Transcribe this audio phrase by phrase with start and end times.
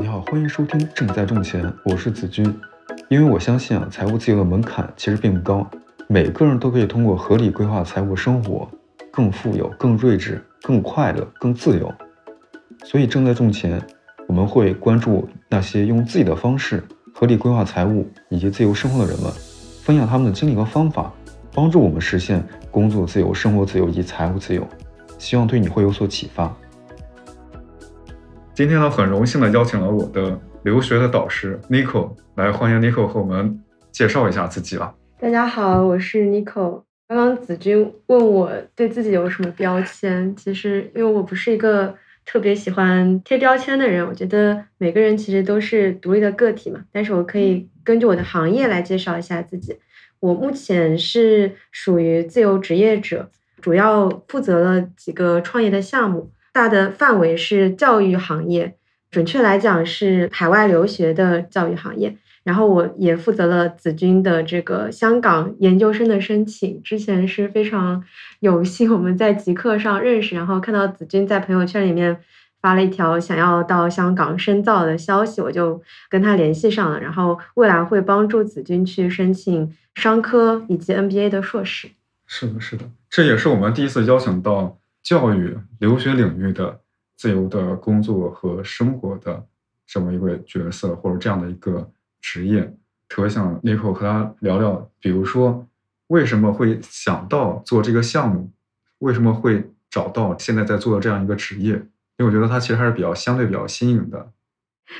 [0.00, 2.56] 你好，欢迎收听《正在挣钱》，我是子君。
[3.08, 5.68] 因为我相信啊，财务自由的门槛其实并不高，
[6.06, 8.70] 每个人都可以通过合理规划财务生活，
[9.10, 11.92] 更富有、更睿智、更快乐、更自由。
[12.84, 13.84] 所以，正在挣钱，
[14.28, 16.80] 我们会关注那些用自己的方式
[17.12, 19.32] 合理规划财务以及自由生活的人们，
[19.82, 21.12] 分享他们的经历和方法，
[21.52, 24.64] 帮助我们实现工作自由、生活自由以及财务自由。
[25.18, 26.56] 希望对你会有所启发。
[28.58, 33.56] 今天呢，很荣幸的邀请了我的留学的导师 Nico 来，欢迎 Nico 和我们
[33.92, 34.92] 介绍一下自己吧。
[35.20, 36.82] 大家好，我是 Nico。
[37.06, 41.94] 刚刚子君问我对自己有什么标签，其实因为我不是一个
[42.26, 46.80] 特别喜欢贴标签的人，我觉得每个人其实都是独立的个体嘛。
[46.90, 49.78] 但是我可以根据我的行业来介绍一下自己。
[50.18, 56.32] 我目前是属于自由职业者，主要负责了几个创业的项目。
[56.58, 58.74] 大的范围是教育行业，
[59.12, 62.16] 准确来讲是海外留学的教育行业。
[62.42, 66.82] 然后我也负责了子君的这个香港研究生的申请。
[66.82, 68.02] 之前是非常
[68.40, 72.18] 有幸我们在极客上认识，然后看到子君在朋友圈里面
[72.60, 76.98] 发了一条想要到香港深造的消息，我就跟他联系上了。
[76.98, 81.90] 然后未来会帮助子君去申请商科以及 MBA 的硕士。
[82.26, 84.76] 是的，是的，这也是我们第一次邀请到。
[85.02, 86.80] 教育留学领域的
[87.16, 89.46] 自由的工作和生活的
[89.86, 92.76] 这么一个角色，或者这样的一个职业，
[93.08, 95.66] 特别想 Nico 和他聊聊，比如说
[96.08, 98.50] 为什么会想到做这个项目，
[98.98, 101.72] 为什么会找到现在在做的这样一个职业？
[102.18, 104.32] 因为我觉得它其实还是比较相对比较新颖的。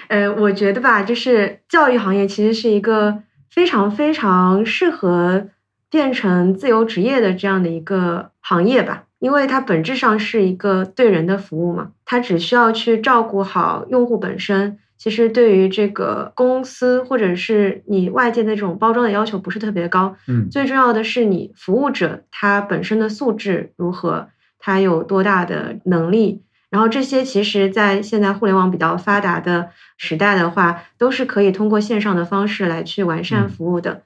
[0.08, 5.48] 呃，我觉得吧，就是教育行业其实是一个非常非常适合
[5.90, 9.07] 变成自由职业的这样的一个行业吧。
[9.18, 14.78] 因为它本质上是一个对人的服务嘛，它只需要去照顾好用户本身。
[14.96, 20.16] 其实对于这个公司或者是你外界的这种包装的要求不是特别高。
[20.26, 34.02] 嗯，最重要的是你服务者他本身的素质如何，他有多大的能力，然后这些其实在现在互联网比较发达的时代的话，都是可以通过线上的方式来去完善服务的。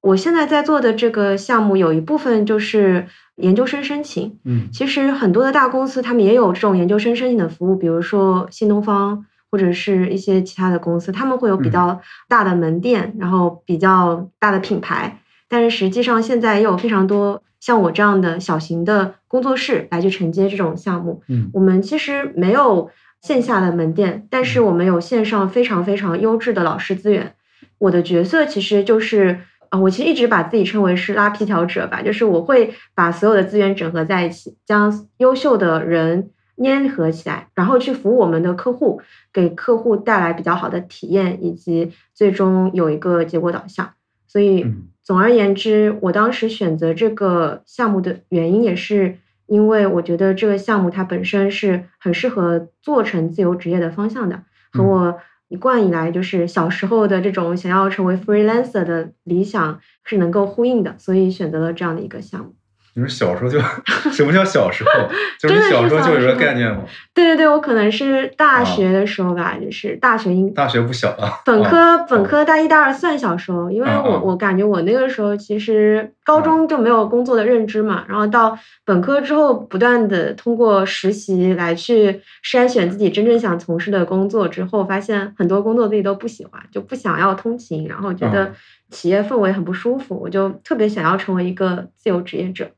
[0.00, 3.06] 我现在在做的这个项目有一部分就是
[3.40, 22.90] 研究生申请，嗯，其实很多的大公司他们也有这种研究生申请的服务，比如说新东方或者是一些其他的公司，他们会有比较大的门店，然后比较大的品牌，但是实际上现在也有非常多像我这样的小型的工作室来去承接这种项目，嗯，我们其实没有
[23.20, 27.34] 线下的门店，但是我们有线上非常非常优质的老师资源，
[27.78, 29.40] 我的角色其实就是。
[29.70, 39.00] 啊，我其实一直把自己称为是拉皮条者吧，就是我会把所有的资源整合在一起，将优秀的人粘合起来，然后去服务我们的客户，
[39.32, 43.92] 给客户带来比较好的体验，以及最终有一个结果导向。
[44.26, 44.66] 所以，
[45.04, 54.42] 总而言之，我当时选择这个项目的原因，也是因为我觉得这个项目它本身是很适合做成自由职业的方向的，
[54.72, 55.20] 和我。
[55.50, 62.54] 一贯以来，就是小时候的这种想要成为 freelancer 的理想是能够呼应的，所以选择了这样的一个项目。
[63.00, 63.58] 你说小时候就
[64.12, 64.90] 什么叫小时候？
[65.40, 66.82] 就是小时候就有这个概念吗？
[67.14, 71.40] 对对对，我可能是大学的时候吧，就是大学应大学不小了。
[71.44, 88.52] 本科本科大一大二算小时候，因为我我感觉我那个时候其实高中就没有工作的认知嘛，然后到本科之后不断的通过实习来去筛选自己真正想从事的工作，之后发现很多工作自己都不喜欢，就不想要通勤，然后觉得
[88.90, 92.70] 企业氛围很不舒服，我就特别想要成为一个自由职业者。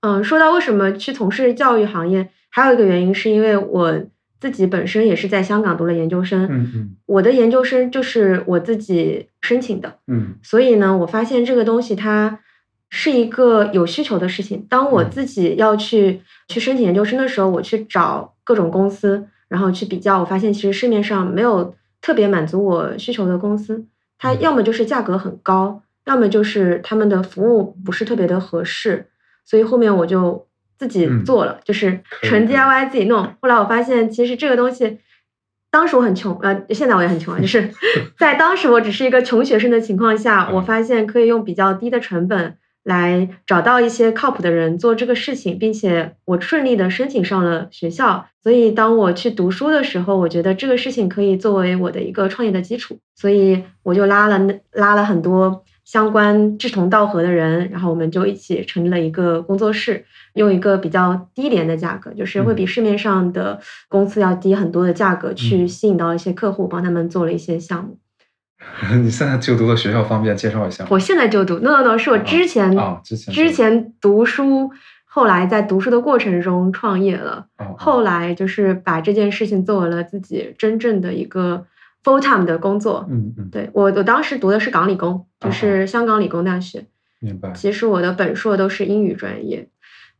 [0.00, 4.02] 嗯，说到为什么去从事教育行业，还有一个原因是因为我
[4.38, 12.40] 自己本身也是在香港读了研究生，嗯嗯，我的研究生就是我自己申请的，嗯，所以呢，我发现这个东西它
[12.88, 14.66] 是一个有需求的事情。
[14.70, 23.84] 当我自己要去去申请研究生的时候，我去找各种公司，然后去比较，我发现其实市面上没有特别满足我需求的公司，
[24.18, 29.06] 它要么就是价格很高，要么就是他们的服务不是特别的合适。
[29.50, 30.46] 所以后面我就
[30.78, 33.34] 自己做了，就是纯 DIY 自己弄。
[33.40, 35.00] 后来我发现，其实这个东西，
[35.72, 37.40] 当时我很穷，呃，现在我也很穷啊。
[37.40, 37.68] 就是
[38.16, 48.26] 在当时我只是一个穷学生的情况下，我发现可以用比较低的成本来找到一些靠谱的人做这个事情，并且我顺利的申请上了学校。
[48.40, 54.38] 所以当我去读书的时候，我觉得这个事情可以作为我的一个创业的基础，所以我就拉了
[54.70, 55.64] 拉了很多。
[55.90, 60.04] 相关志同道合的人，然后我们就一起成立了一个工作室，
[60.34, 67.98] 用一个比较低廉的价格，就是会比市面上的公司要低很多的价格，去吸引到一些客户，帮他们做了一些项目。
[69.02, 70.86] 你现在就读的学校方便介绍一下？
[70.90, 74.70] 我现在就读，no no no，是我之前啊，之前之前读书，
[75.04, 77.46] 后来在读书的过程中创业了，
[77.76, 81.66] 后来就是把这件事情作为了自己真正的一个
[82.04, 83.06] full time 的工作。
[83.10, 86.84] 嗯嗯，对我我当时读的是港理工，就是香港理工大学。
[87.20, 87.52] 明白。
[87.52, 89.68] 其实我的本硕都是英语专业，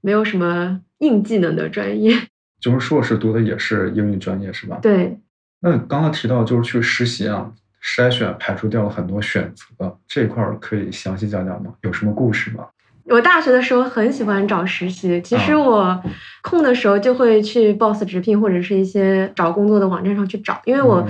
[0.01, 2.15] 没有什么硬技能的专业。
[2.61, 4.79] 就是硕士读的也是英语专业是吧？
[4.83, 5.19] 对。
[5.61, 7.53] 那刚刚提到就是去实习啊。
[7.83, 11.73] 筛选排除掉了很多选择，这块儿可以详细讲讲吗？
[11.81, 12.67] 有什么故事吗？
[13.05, 15.99] 我大学的时候很喜欢找实习，其实我
[16.43, 21.03] 空的时候就会去 Boss 直聘或者是一些找工作的网站上去找，因为我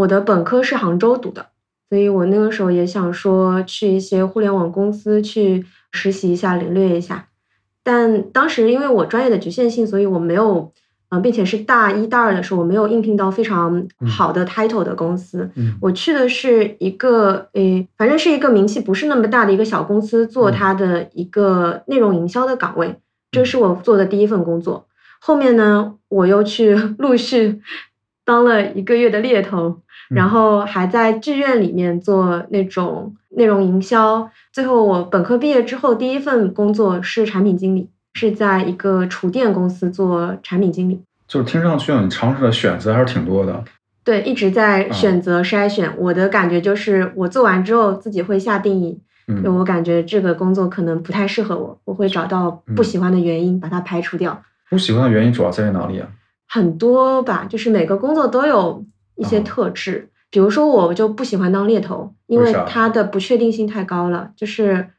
[0.00, 1.46] 我的本科是杭州读的，
[1.88, 7.28] 所以我那个时候也想说去一些互联网公司去实习一下，领略一下。
[7.82, 10.72] 但当时因为我专业的局限性，所以我没有。
[11.12, 13.84] 嗯，并且是大一、大二的时候，我没有应聘到非常
[14.16, 15.50] 好的 title 的公司。
[15.56, 22.94] 嗯，我去的是一个诶，反正是一个名气不是那么大的一个小公司，做它的一个内容营销的岗位。
[23.32, 24.86] 这是我做的第一份工作。
[25.20, 27.60] 后面呢，我又去 陆续
[28.24, 29.80] 当了一个月的猎头，
[30.14, 34.30] 然后还在志愿里面做那种内容营销。
[34.52, 37.88] 最后，我本科毕业之后，第一份工作是产品经理。
[38.14, 43.62] 是在一个厨电公司做产品经理，就是听上去你尝试的选择还是挺多的。
[44.02, 45.94] 对，一直在选择筛选。
[45.96, 49.00] 我的感觉就是，我做完之后自己会下定义，
[49.44, 54.42] 就我感觉这个工作可能不太适合我，我会找到不喜欢的原因把它排除掉。
[54.68, 56.08] 不喜欢的原因主要在于哪里啊？
[56.48, 58.84] 很多吧，就是每个工作都有
[59.20, 60.08] 一些特质。
[60.30, 64.90] 比如说，我就不喜欢当猎头，因为它的不确定性太高了，就是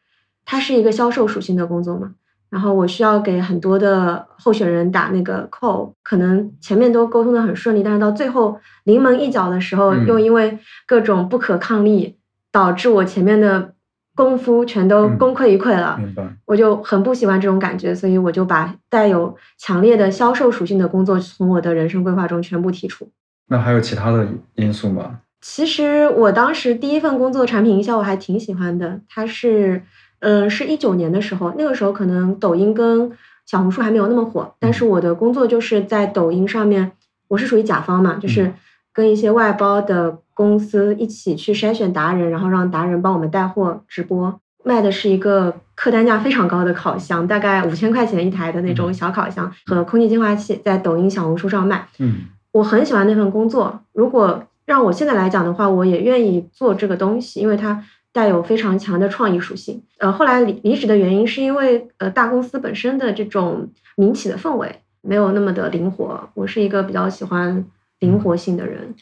[0.45, 2.11] 它是一个销售属性的工作嘛。
[2.49, 12.17] 然后我需要给很多的候选人打那个 call，可能前面都沟通的很顺利，但是到最后临门一脚的时候，又因为各种不可抗力，
[12.51, 13.73] 导致我前面的
[14.13, 15.95] 功夫全都功亏一篑了。
[15.97, 16.27] 明白。
[16.45, 23.09] 我就很不喜欢这种感觉，所以我就把带有强烈的销售属性的工作从我的人生规划中全部剔除。
[23.51, 24.25] 那还有其他的
[24.55, 25.19] 因素吗？
[25.41, 29.83] 其实我当时第一份工作产品营销我还挺喜欢的，它是。
[30.23, 33.11] 嗯，是一九年的时候，那个时候可能抖音跟
[33.47, 36.91] 小红书还没有那么火，但是我的工作就是在抖音上面，
[37.29, 38.53] 我是属于甲方嘛，就是
[38.93, 51.87] 跟一些外包的公司一起去筛选达人，然后让达人帮我们带货直播，卖的是一个客单价非常高的烤箱，大概五千块钱一台的那种小烤箱和空气净化器，在抖音、小红书上卖。
[51.97, 57.83] 嗯，我很喜欢那份工作，如果让我现在来讲的话，我也愿意做这个东西，因为它。
[58.13, 59.81] 带有非常强的创意属性。
[59.97, 66.29] 呃，后来离离职的原因是因为呃大公司本身的这种民企的氛围没有那么的灵活。
[66.33, 67.63] 我是一个比较喜欢
[67.99, 68.93] 灵活性的人。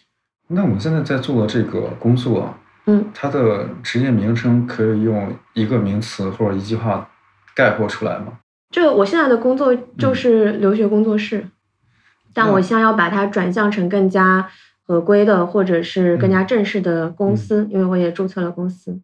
[0.50, 2.54] 那我们现在在做的这个工作，
[2.86, 7.10] 嗯，它的职业名称可以用一个名词或者一句话
[7.56, 8.34] 概括出来吗？
[8.70, 11.48] 这我现在的工作就是留学工作室，
[12.34, 14.50] 但我想要把它转向成更加。
[14.90, 19.00] 合规的或者是更加正式的公司，因为我也注册了公司。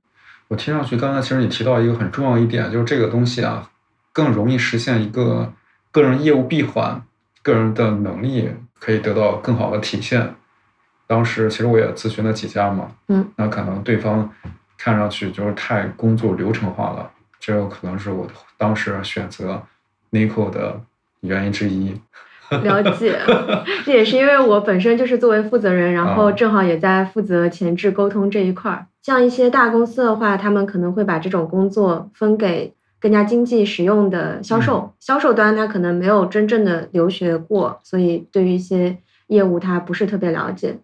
[0.48, 3.70] 我听上去，刚才其实你提到一个很重要一点，就是这个东西啊，
[4.12, 5.54] 更容易实现一个
[5.92, 7.04] 个人业务闭环，
[7.44, 10.34] 个人的能力可以得到更好的体现。
[11.06, 14.28] 当时其实我也咨询了几家嘛，嗯，那可能对方
[14.80, 18.28] 看上去就是太工作流程化了，这有可能是我
[18.58, 19.62] 当时选择
[20.10, 20.82] Nico 的
[21.20, 22.02] 原因之一。
[22.64, 23.20] 了解，
[23.86, 28.86] 这也是因为我本身就是作为负责人，然后正好也在负责前置沟通这一块儿。
[29.02, 38.98] 像一些大公司的话，他们可能会把这种工作分给更加经济实用的销售，销售端他可能没有真正的留学过，所以对于一些
[39.28, 40.78] 业务他不是特别了解，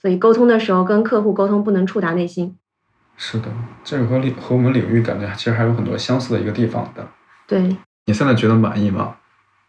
[0.00, 2.56] 所以沟通的时候跟客户沟通不能触达内心。
[3.16, 3.48] 是的，
[3.84, 7.06] 这个和领和我们领域感觉其实还有很多相似的一个地方的。
[7.46, 7.76] 对，
[8.06, 9.16] 你现在觉得满意吗？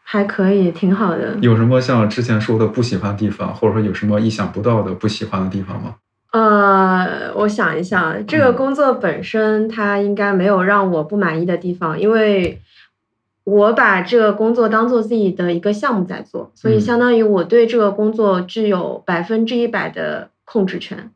[0.06, 1.36] 还可以，挺好的。
[1.42, 5.96] 有什么像之前说的不喜欢的地方，或者说有什么意想不到的不喜欢的地方吗？
[6.32, 12.60] 呃，我想一想，这个工作本身它应该没有让我不满意的地方，因为
[13.44, 21.12] 我把这个工作当做自己的一个项目在做，所以相当于我对这个工作具有百分之一百的控制权，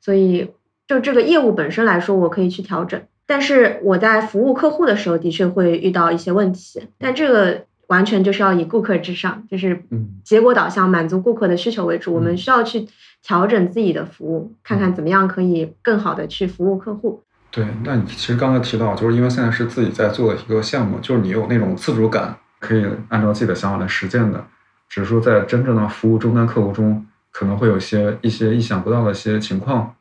[0.00, 0.50] 所以
[0.86, 3.00] 就这个业务本身来说，我可以去调整。
[3.26, 7.64] 但是我在服务客户的时候，的确会遇到一些问题，但这个。
[7.92, 9.84] 完全就是要以顾客至上，就是
[10.24, 12.14] 结果导向，满足顾客的需求为主。
[12.14, 12.88] 我们需要去
[13.22, 17.22] 调整自己的服务，看看怎么样可以更好的去服务客户。
[17.50, 24.42] 对，那你其实刚才提到，就是因为现在是自己在做的一个项目，就是你有那种自主感，可以按照自己的想法来实践的。
[24.88, 29.94] 只是说在真正的服务终端客户中，可能会有些一些意想不到的一些情况，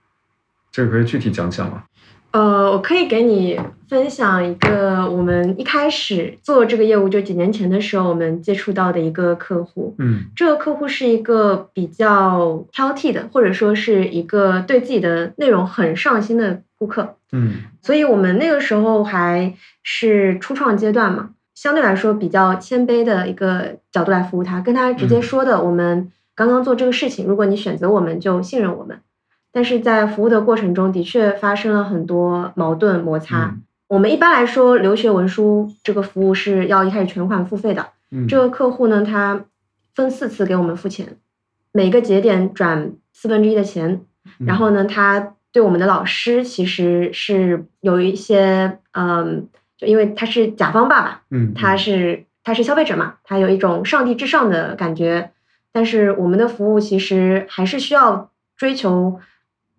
[0.72, 1.84] 这个可以具体讲讲吗？
[2.32, 3.60] 呃，我可以给你
[3.90, 9.94] 分享一个我们一开始做这个业务，就几年前的时候，我们接触到的一个客户。
[9.98, 17.16] 嗯这个客户是一个比较挑剔的，或者说是一个对自己的内容很上心的顾客。
[17.34, 29.00] 嗯所以我们那个时候还是初创阶段嘛，相对来说比较谦卑的一个角度来服务他，跟他直接嗯说的，我们刚刚做这个事情，如果你选择我们，就信任我们。
[29.52, 33.46] 但是在服务的过程中，的确发生了很多矛盾摩擦。
[33.46, 37.88] 嗯我们一般来说，留学文书这个服务是要一开始全款付费的。
[38.10, 39.44] 嗯，这个客户呢，他
[39.94, 41.18] 分四次给我们付钱，
[41.74, 44.00] 每个节点转四分之一的钱，
[44.40, 55.32] 嗯然后呢，他对我们的老师其实是有一些，嗯，就因为他是甲方爸爸，嗯，他是他是消费者嘛，他有一种上帝至上的感觉，
[55.74, 59.20] 但是我们的服务其实还是需要追求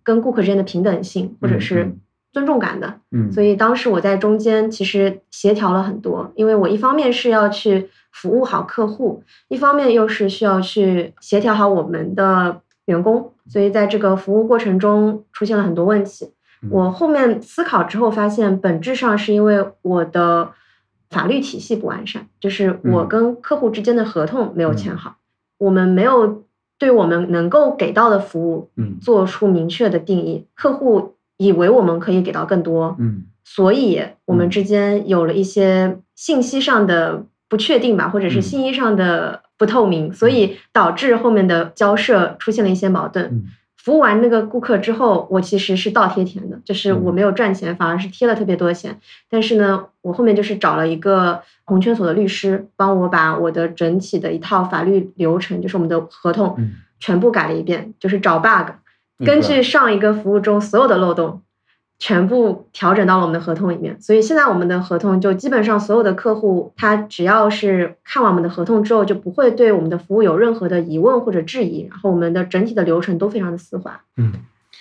[0.02, 2.00] 跟顾客之间的平等性或者嗯是嗯
[2.32, 3.00] 尊重感的。
[3.10, 16.26] 嗯，所以当时我在中间其实协调了很多，因为我一方面是要去服务好客户，一方面又是需要去协调好我们的员工，所以在这个服务过程中出现了很多问题。
[16.26, 20.52] 嗯我后面思考之后发现，本质上是因为我的
[21.10, 25.16] 法律体系不完善，就是我嗯跟客户之间的合同没有签嗯好，
[25.58, 26.44] 我们没有
[26.82, 28.98] 对我们能够给到的服务嗯。
[29.00, 33.22] 做出明确的定义，客户以为我们可以给到更多，嗯。
[33.44, 34.50] 所以我们嗯。
[34.50, 38.42] 之间有了一些信息上的不确定吧，或者是嗯。
[38.42, 43.44] 信息上的不透明，所以导致后面的交涉出现了一些矛盾。
[43.82, 47.02] 嗯服务完那个顾客之后，我其实是倒贴钱的，就是嗯。
[47.04, 48.96] 我没有赚钱，反而是贴了特别多的钱。
[49.28, 56.74] 但是呢，我后面就是找了一个红圈所的律师，帮我把我的整体的一套法律流程，就是我们的合同，嗯。
[57.00, 58.70] 全部改了一遍，就是找 bug，
[59.26, 61.42] 根据上一个服务中所有的漏洞，
[62.02, 63.96] 全部调整到了我们的合同里面。
[64.00, 71.86] 所以现在我们的合同就基本上所有的客户，他只要是看完我们的合同之后，就不会对我们的服务有任何的疑问或者质疑。
[71.88, 74.00] 然后我们的整体的流程都非常的丝滑。
[74.16, 74.32] 嗯，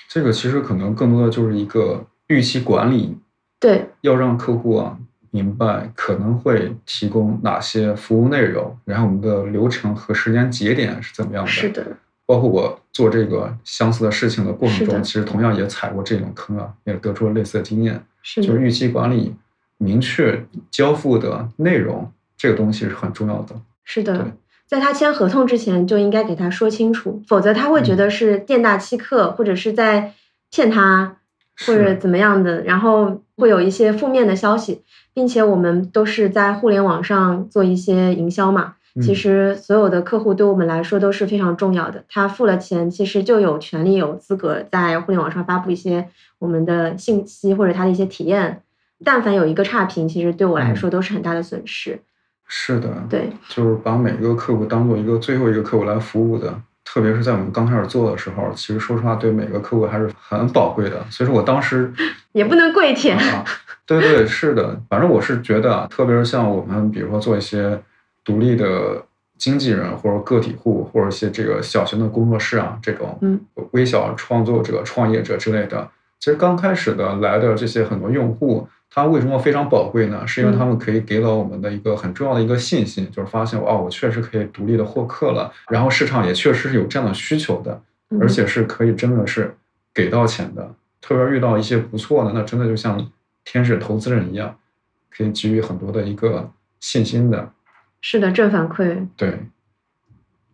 [0.07, 3.15] 这个其实可能更多的就是一个预期管理，
[3.59, 4.97] 对，要让客户啊
[5.29, 11.51] 明白可能会提供哪些服务内容，然后我们的流程和时间节点是怎么样的。
[11.51, 11.85] 是的，
[12.31, 18.01] 包括我做这个相似的事情的过程中，其实同样也踩过这种坑啊，也得出了类似的经验。
[18.21, 19.35] 是的，就是预期管理，
[19.77, 23.53] 明确交付的内容，这个东西是很重要的。
[23.83, 24.31] 是的。
[24.65, 30.13] 在他签合同之前就应该给他说清楚，否则他会觉嗯得是店大欺客，或者是在
[30.50, 31.17] 骗他，
[31.67, 34.83] 或者怎么样的，然后会有一些负面的消息，
[35.13, 38.75] 并且我们都是在互联网上做一些营销嘛。
[39.01, 46.07] 其嗯实所有的客户对我们来说都是非常重要的，他付了钱，其实就有权利、有资格在互联网上发布一些
[46.39, 48.63] 我们的信息或者他的一些体验。
[49.03, 52.00] 但凡有一个差评，其实对我来嗯说都是很大的损失。
[52.45, 56.53] 是的，对，就是把每个客户当做一个最后一个客户来服务的。
[56.83, 61.05] 特别是在我们刚开始做的时候，其实说实话，对每个客户还是很宝贵的。
[61.10, 61.93] 所以说我当时
[62.33, 63.17] 也不能跪舔。
[63.17, 63.45] 啊，
[63.86, 67.81] 对对是的，反正我是觉得啊，特别是像我们比如说做一些
[68.23, 69.03] 独立的
[69.37, 73.39] 经纪人或者个体户，或者一些这个小型的工作室啊，这种嗯
[73.71, 80.27] 微小创作者、创业者之类的，其实刚开始的来的这些很多用户，他为什么非常宝贵呢？
[80.27, 89.55] 是因为他们可以给了我们的一个很重要的一个信心，就是发现哦，我确实可以独立的获客了，然后市场也确实是有这样的需求的，嗯而且是可以真的是
[89.93, 90.75] 给到钱的。
[91.01, 93.09] 特别遇到一些不错的，那真的就像
[93.43, 94.55] 天使投资人一样，
[95.09, 96.47] 可以给予很多的一个
[96.79, 97.49] 信心的。
[98.01, 99.08] 是的，正反馈。
[99.15, 99.39] 对，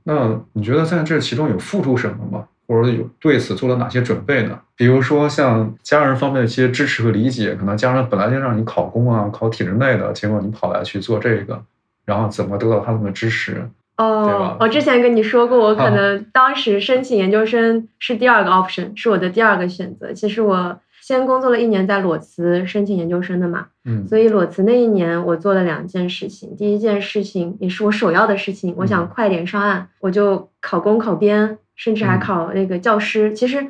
[0.04, 2.48] 那你觉得在这其中有付出什么吗？
[2.68, 4.60] 或者有对此做了哪些准备呢？
[4.76, 11.64] 比如说像家人方面的一些支持和理解，可能家人本来就让你考公啊、考体制内的，结果你跑来去做这个，
[12.04, 13.70] 然后怎么得到他们的支持？
[13.96, 20.12] 哦，我之前跟你说过，我可啊能当时申请研究生是第二个 option，是我的第二个选择。
[20.12, 20.78] 其实我
[21.08, 26.54] 先工作了一年在裸辞申请研究生的嘛，嗯所以裸辞那一年我做了两件事情。
[26.58, 33.32] 第一件事情也是我首要的事情，我想嗯快点上岸，我就考公、考编，甚至还嗯考那个教师。
[33.32, 33.66] 其实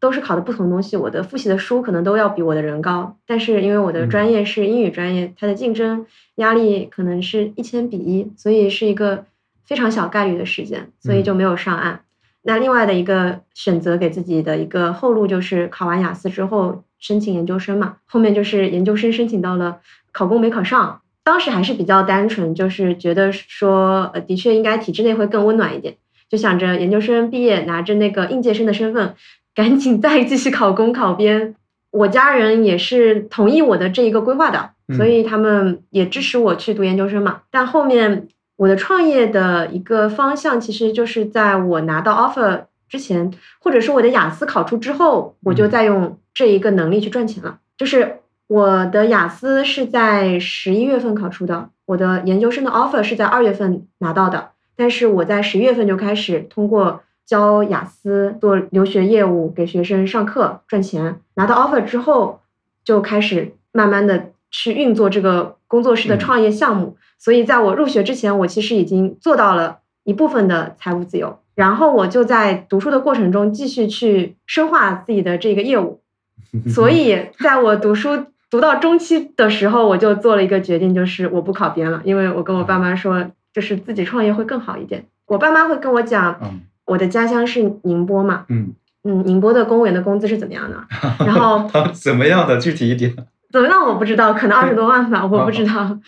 [0.00, 6.04] 都是考的不同东西，我的复习的书可能都要比我的人高，但是因为我的嗯专业是英语专业，它的竞争
[6.36, 9.26] 压力可能是一千比一，所以是一个
[9.64, 12.00] 非常小概率的事件，所以就没有上岸。
[12.42, 19.80] 那另外的一个选择给自己的一个后路就是考完雅思之后申请研究生嘛，后面就是研究生申请到了，
[20.12, 21.00] 考公没考上。
[21.22, 25.96] 当时还是比较单纯，就是觉得说，呃，的确应该体制内会更温暖一点，
[26.30, 29.14] 就想着研究生毕业拿着那个应届生的身份，
[29.54, 31.54] 赶紧再继续考公考编。
[31.90, 37.42] 我家人也是同意我的这一个规划的，所以他们也支持我去读研究生嘛。
[37.50, 38.28] 但后面
[38.60, 47.58] 我的创业的一个方向，其实就是在我拿到 offer 之前，或者是我的雅思考出之后，我就在用这一个能力去赚钱了。
[47.78, 57.02] 就是我的雅思是在十一月份考出的，我的研究生的 offer 是在二月份拿到的，但是我在十一月份就开始通过。
[57.26, 61.20] 教雅思做留学业务，给学生上课赚钱。
[61.34, 62.40] 拿到 offer 之后，
[62.82, 66.96] 就开始慢慢的去运作这个工作室的创业项目。
[67.20, 71.38] 所以在我入学之前，我其实已经做到了一部分的财务自由。
[71.54, 76.00] 然后我就在读书的过程中继续去深化自己的这个业务。
[76.74, 85.04] 所以在我读书读到中期的时候，我就做了一个决定，就是我不考编了，因为我跟我爸妈说，就是自己创业会更好一点。
[85.26, 86.40] 我爸妈会跟我讲。
[86.86, 88.74] 我的家乡是宁波嘛，嗯
[89.04, 90.76] 嗯，宁波的公务员的工资是怎么样的？
[91.24, 92.58] 然后 怎么样的？
[92.58, 93.14] 具体一点。
[93.52, 93.86] 怎么样？
[93.86, 95.98] 我不知道，可能二十多万吧，我不知道。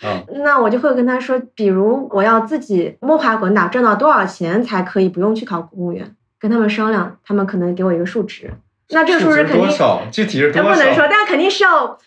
[0.43, 6.15] 那我就会跟他说，比如我要自己摸爬滚打赚到多少钱才可以不用去考公务员？
[6.39, 8.51] 跟他们商量，他们可能给我一个数值。
[8.89, 9.69] 那这个数值肯定
[10.11, 10.69] 具体是多少？
[10.69, 11.97] 不能说，但肯定是要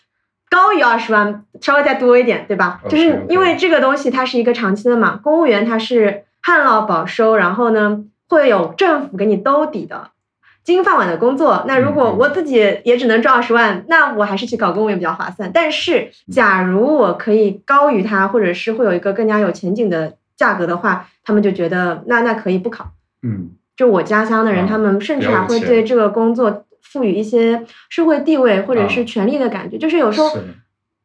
[0.49, 2.81] 高于二十万，稍微再多一点，对吧？
[2.87, 8.03] 就是因为这个东西它是一个长期的嘛，公务员它是旱涝保收，然后呢？
[8.29, 10.09] 会有政府给你兜底的
[10.67, 11.63] 金饭碗的工作。
[11.65, 15.49] 那如果我自己也只能赚二十万，那我还是去搞公务员比较划算。
[15.53, 22.91] 但是，假如我可以高于他，或者是会有一个更加有前景的价格的话，他们就觉得那那可以不考。
[23.23, 29.77] 嗯，就我家乡的人，他们甚至还会对这个工作赋予一些社会地位或者是权利的感觉。
[29.77, 30.37] 就是有时候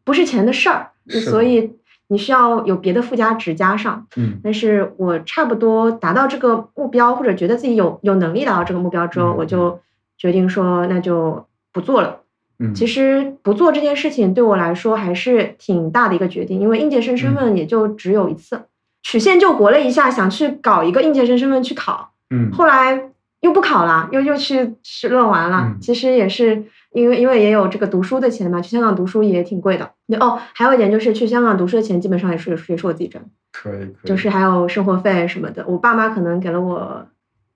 [0.03, 0.91] 不是钱的事儿，
[1.25, 1.79] 所以。
[2.13, 9.81] 你需要有别的附加值加上，嗯，但是我差不多达到这个目标，或者觉得自己有有能力达到这个目标之后，我就
[10.19, 12.21] 决定说那就不做了。
[12.59, 18.61] 嗯，其实不做这件事情对我来说还是挺大的一个决定，因为应届生身份也就只有一次，
[19.03, 26.65] 曲线救国了一下，想去搞一个应届生身份去考，嗯，后来又不考了，又又去吃论完了，其实也是。
[26.93, 29.91] 因为因为也有这个读书的钱嘛，去香港读书也挺贵的。
[30.21, 37.07] 哦，还有一点就是去香港读书的钱基本上也是也是我自己挣，可以，就是还有生活费什么的，我爸妈可能给了我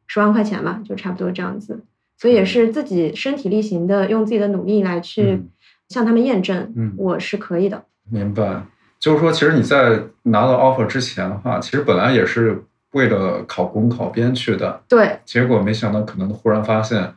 [0.06, 1.84] 十万块钱吧，就差不多这样子。
[2.18, 5.42] 所以也是自己身体力行的，用自己的努力来去
[5.88, 7.84] 向他们验证，嗯，我是可以的。
[8.10, 8.62] 明白，
[8.98, 17.12] 就是说，其实你在拿到 offer 之前的话，其实本来也是为了考公考编去的，对，结果没想到可能忽然发现。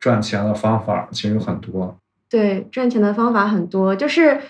[0.00, 1.94] 赚钱的方法其实有很多，
[2.28, 4.40] 对，赚钱的方法很多，就是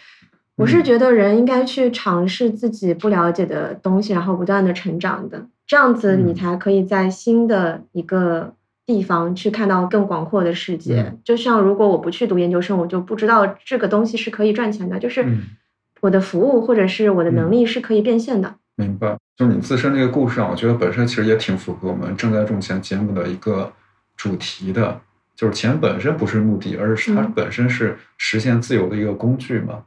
[0.54, 8.54] 我是觉得人应该去尝试自己不了解的东西，然后不断的成长的，这样子你才可以在新的一个
[8.86, 11.14] 地方去看到更广阔的世界。
[11.24, 15.26] 就像如果我不去读研究生，我就不知道这个东西是可以赚钱的，就是
[16.00, 18.54] 我的服务或者是我的能力是可以变现的。
[18.76, 23.72] 明白，就是你自身这个故事啊，我觉得本身其实也挺符合我们正在种钱节目的一个
[24.16, 25.00] 主题的。
[25.40, 29.84] 就是钱本身不是目的，而是它本身是实现自由的一个工具嘛。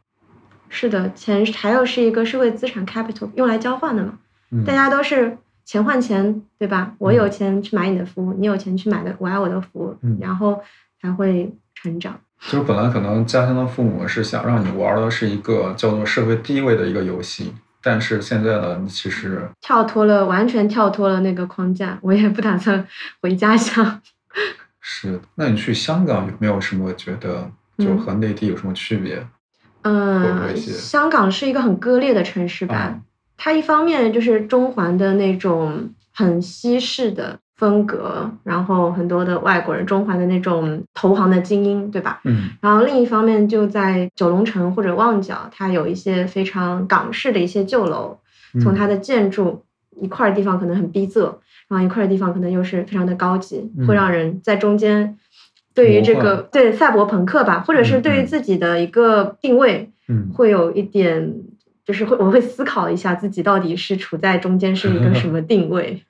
[0.68, 4.18] 是的，钱还有是一个社会资产 capital，用来交换的嘛。
[4.50, 6.96] 嗯大家都是钱换钱，对吧？
[6.98, 10.60] 我有钱去买你的服务，你有钱去买的我爱我的服务，然后
[11.00, 12.20] 才会成长。
[12.40, 22.88] 就是本来可能家乡的父母是想让你玩的是一个叫做社会地位的一个游戏，但是现在呢，其实跳脱了，完全跳脱了那个框架，我也不打算
[23.22, 24.02] 回家乡。
[24.86, 29.26] 是，那你去香港有没有什么觉得就和内地有什么区别？
[29.84, 33.00] 嗯，香港是一个很割裂的城市吧。
[33.38, 42.20] 它一方面就是中环的那种很西式的风格，然后很多的外国人，中环的那种投行的精英，对吧？
[42.26, 42.50] 嗯。
[42.60, 48.20] 然后另一方面就在九龙城或者旺角，它有一些非常港式的一些旧楼，
[48.62, 49.64] 从它的建筑
[50.02, 51.34] 一块地方可能很逼仄。
[51.74, 55.18] 然后一块的地方可能又是非常的高级，会让人在中间
[55.74, 59.92] 对于这个对赛博朋克吧，或者是对于自己的一个定位，
[60.34, 61.34] 会有一点
[61.84, 66.04] 就是会我会思考一下自己到底是处在中间是一个什么 定位。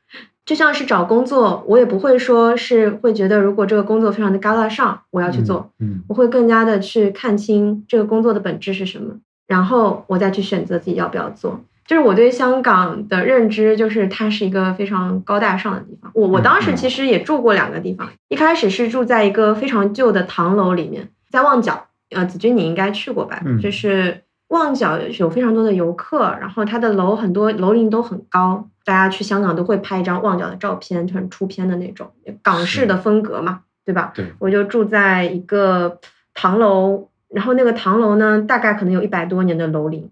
[0.45, 5.71] 就像是找工作，我也不会说是会觉得如果这个工作非常的高大上，我要去做，
[6.09, 9.15] 我会更加的去看清这个工作的本质是什么，
[9.47, 11.61] 然后我再去选择自己要不要做。
[11.85, 16.09] 就是我对香港的认知，就是它是一个非常高大上的地方。
[16.15, 23.41] 我我当时其实也住过两个地方，一开始是住在一个非常旧的唐楼里面，在旺角呃，子君你应该去过吧？
[23.45, 34.13] 嗯就是旺角有非常多的游客，然后它的楼很多楼龄都很高，大家去香港都会拍一张旺角的照片，就很出片的那种港式的风格嘛，对吧？
[34.15, 35.99] 对，我就住在一个
[36.33, 40.09] 唐楼，然后那个唐楼呢，大概可能有一百多年的楼龄。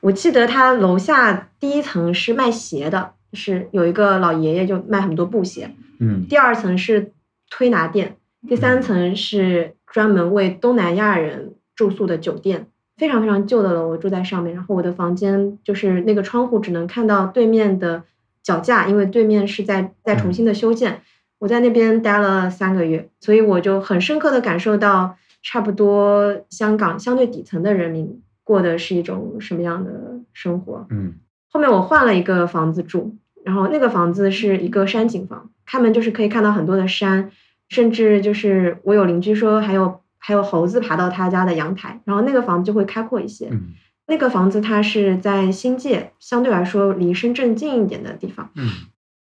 [0.00, 7.12] 我记得他楼下第一层是卖鞋的，就是有一个老爷爷就卖很多布鞋，嗯第二层是
[7.50, 8.16] 推拿店，
[8.48, 14.54] 第三层是专门为东南亚人住宿的酒店，非常非常旧的楼，我住在上面。
[14.54, 18.04] 然后我的房间就是那个窗户只能看到对面的
[18.42, 21.02] 脚架，因为对面是在在重新的修建。
[21.38, 29.90] 我在那边待了三个月，所以我就很深刻的感受到，差不多香港相对底层的人民过的是一种什么样的
[30.32, 30.86] 生活。
[30.90, 31.14] 嗯
[31.48, 37.30] 后面我换了一个房子住，然后那个房子是一个山景房，开门就是可以看到很多的山，
[37.68, 43.48] 甚至就是我有邻居说还有还有猴子爬到他家的阳台，然后那个房子就会开阔一些。
[43.50, 43.74] 嗯
[44.08, 48.50] 那个房子它是在新界，相对来说离深圳近一点的地方。
[48.54, 48.68] 嗯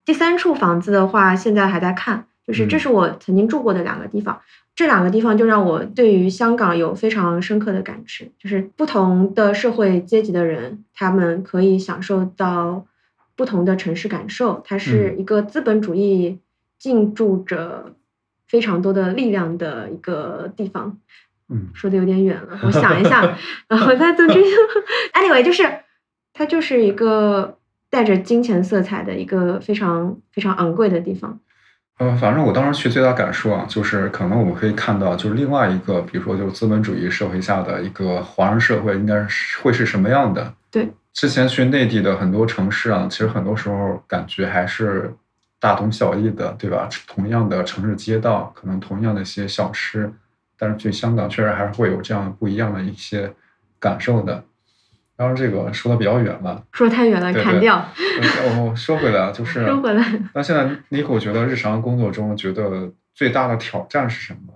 [0.05, 4.41] 第三处房子的话，现在还在看，就是这嗯是我曾经住过的两个地方。
[4.79, 12.87] 这两个地方就让我对于香港有非常深刻的感知，就是不同的社会阶级的人，他们可以享受到
[13.35, 14.63] 不同的城市感受。
[14.65, 16.39] 它是一个资本主义
[16.79, 17.97] 进驻着
[18.47, 20.97] 非常多的力量的一个地方。
[21.49, 23.37] 嗯说的有点远了，我想一下，
[23.67, 24.39] 然后它总之
[25.15, 25.69] ，anyway，就是
[26.33, 27.59] 它就是一个
[27.91, 31.41] 带着金钱色彩的一个非常非常昂贵的地方。
[31.99, 40.55] 呃，反正我当时去最大感受啊，就是可能我们可以看到，就是另外一个，比如说就是资本主义社会下的一个华人社会应该是会是什么样的。
[40.71, 45.13] 对，之前去内地的很多城市啊，其实很多时候感觉还是
[45.59, 46.89] 大同小异的，对吧？
[47.09, 50.13] 同样的城市街道，可能同样的一些小吃，
[50.57, 53.33] 但是去香港确实还是会有这样不一样的一些
[53.81, 54.45] 感受的。
[55.19, 56.63] 当然，这个说的比较远了。
[56.71, 60.05] 说太远了，对对砍掉，哦，说回来啊，就是说回来。
[60.33, 60.65] 那现在
[60.97, 64.55] Nico 觉得日常工作中觉得最大的挑战是什么？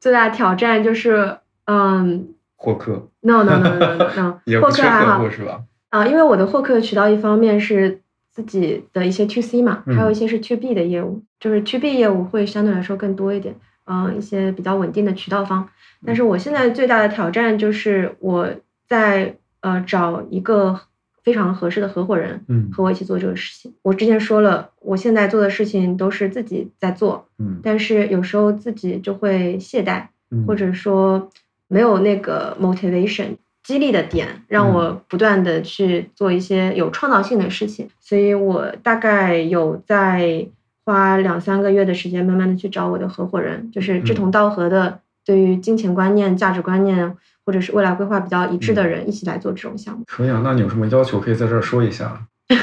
[0.00, 5.64] 最大的挑战就是，嗯获客，，no no no no no no，也获不缺客客还好户是吧？
[5.90, 15.68] 啊、因为我的获客渠道一方面是自己的一些 to C 嘛，嗯还有一些是 to B 的业务，就是 to B 业务会相对来说更多一点，嗯、一些比较稳定的渠道方。
[16.06, 18.48] 但是我现在最大的挑战就是我
[18.86, 20.80] 在呃找一个
[21.22, 22.70] 非常合适的合伙人嗯。
[22.72, 23.74] 和我一起做这个事情。
[23.82, 27.60] 我之前说了，我现在做的事情都是自己在做，嗯。
[27.62, 30.44] 但是有时候自己就会懈怠，嗯。
[30.46, 31.28] 或者说
[31.68, 37.88] 没有那个 motivation 激励的点，让我不断的去做一些有创造性的事情。
[38.00, 40.46] 所以我大概有在
[40.84, 47.16] 花两三个月的时间，慢慢的去找我的合伙人，就是志同道合的，对于金钱观念、价值观念
[47.46, 50.02] 或者是未来规划比较一致的人，一起来做这种项目。
[50.06, 50.42] 可以啊。
[50.44, 52.56] 那你有什么要求可以在这儿说一下， 对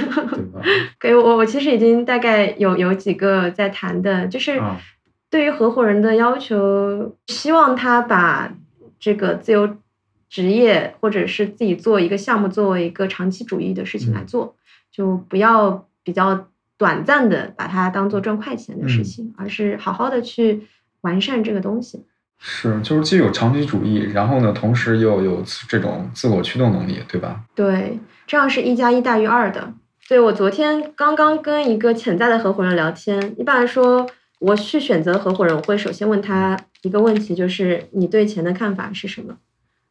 [0.52, 0.62] 吧？
[1.00, 4.78] 给我我其实已经大概有有几个在谈的，就是啊
[5.30, 8.54] 对于合伙人的要求，希望他把
[9.00, 9.78] 这个自由
[10.30, 14.56] 职业或者是自己做一个项目作为一个长期主义的事情来嗯做，
[14.92, 20.68] 就不要比较短暂的把它当做赚快钱的事嗯情，而是好好的去
[21.02, 22.06] 完善这个东西。
[22.46, 27.42] 是，就是既有长期主义，然后呢，同时又有这种自我驱动能力，对吧？
[27.56, 29.74] 对，这样是一加一大于二的。
[30.02, 34.06] 所以我昨天刚刚跟一个潜在的合伙人聊天，一般来说，
[34.40, 39.38] 我去选择合伙人，我会首先问他一个问题，就是你对钱的看法是什么？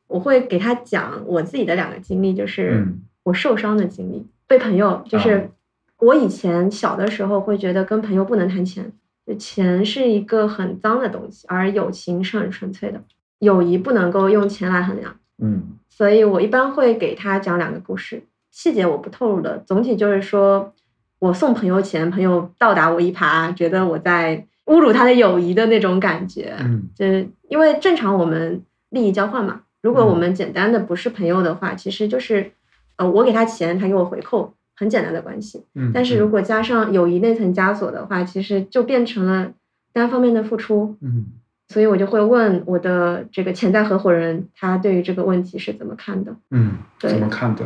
[0.08, 5.50] 我会给他讲我自己的两个经历，就是嗯我受伤的经历，被朋友，就啊是
[5.98, 8.90] 我以前小的时候会觉得跟朋友不能谈钱，就
[9.38, 13.00] 钱是一个很脏的东西，而友情是很纯粹的，
[13.38, 15.16] 友谊不能够用钱来衡量。
[15.42, 19.58] 嗯所以我一般会给他讲两个故事，细节我不透露的。
[19.58, 20.72] 总体就是说，
[21.18, 26.56] 我送朋友钱，朋友倒打我一耙，觉得我在侮辱他的友谊的那种感觉。
[26.60, 32.52] 嗯就是因为正常我们利益交换嘛，如果我嗯们简单的不是朋友的话，其实就是
[32.96, 35.64] 呃我给他钱，他给我回扣，很简单的关系。
[35.74, 35.90] 嗯。
[35.94, 39.52] 但是如果加上友谊那层枷锁的话，其实就变成了
[39.92, 40.96] 单方面的付出。
[41.00, 41.26] 嗯
[41.68, 46.36] 所以我就会问我的这个潜在合伙人，他对于这个问题是怎么看的？
[46.50, 47.64] 嗯，对怎么看的？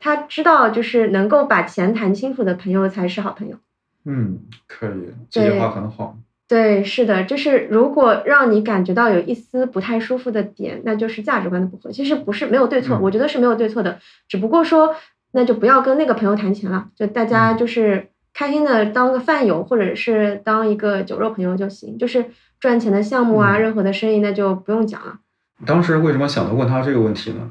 [0.00, 3.56] 他知道，就是能够把钱谈清楚的朋友才是好朋友。
[4.06, 6.16] 嗯，可以，这句话很好。
[6.48, 11.90] 对，是的，就是如果让你感觉到有一丝不太舒服的点，那就是价值观的不合。
[11.90, 14.94] 其实不是没有对错，嗯我觉得是没有对错的，只不过说
[15.34, 21.98] 那就不要跟那个朋友谈钱了，就大家嗯就是开心的当个饭友，或者是当一个酒肉朋友就行。
[21.98, 22.24] 就是
[22.60, 25.18] 赚钱的项目啊，嗯任何的生意那就不用讲了。
[25.66, 27.50] 当时为什么想到问他这个问题呢？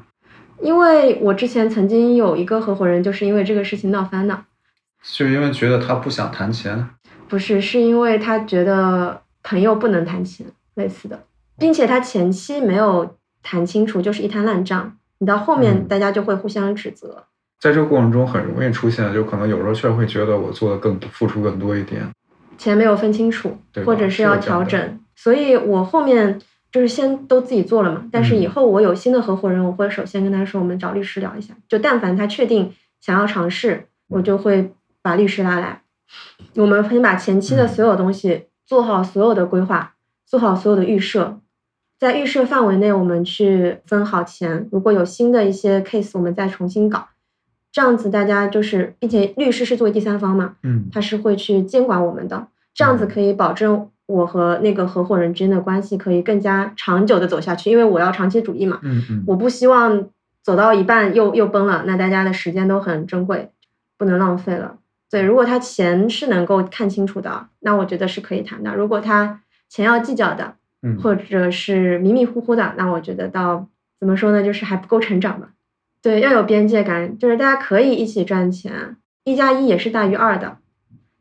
[0.60, 4.44] 因为我之前曾经有一个合伙人，就是因为这个事情闹翻的。
[5.02, 6.88] 就因为觉得他不想谈钱，
[7.28, 11.24] 不是，是因为他觉得朋友不能谈钱，类似的，
[11.58, 14.96] 并且他前期没有谈清楚，就是一摊烂账。
[15.18, 17.24] 你到后面，嗯大家就会互相指责。
[17.64, 22.06] 在这个过程中很容易出现，就可能有时候确实会觉得我做的更付出更多一点。
[22.58, 26.38] 钱没有分清楚对，或者是要调整，所以我后面
[26.70, 28.06] 就是先都自己做了嘛。
[28.12, 31.54] 但是以嗯后我有新的合伙人，我会首先跟他说，我们找律师聊一下。
[31.66, 35.80] 就但凡他确定想要尝试，我就会把律师拉来，
[36.56, 39.94] 我们先把前期的嗯所有东西做好，所有的规划，
[40.26, 41.40] 做好所有的预设。
[41.98, 44.68] 在预设范围内，我们去分好钱。
[44.70, 47.08] 如果有新的一些 case，我们再重新搞。
[47.74, 60.08] 这样子大家就是，并且律师是作为第三方嘛，嗯他是会去监管我们的，这样子嗯可以保证我和那个合伙人之间的关系可以更加长久的走下去，因为我要长期主义嘛，嗯嗯，我不希望
[60.40, 63.50] 走到一半又又崩了，那大家的时间都很珍贵，
[63.98, 64.76] 不能浪费了。
[65.10, 68.76] 对，如果他钱是能够看清楚的，那我觉得是可以谈的。
[68.76, 73.66] 如果他钱要计较的，嗯或者是迷迷糊糊的，那我觉得到
[73.98, 75.48] 怎么说呢，就是还不够成长吧。
[76.04, 80.58] 对，要有边界感，就是大家可以一起赚钱，一加一也是大于二的，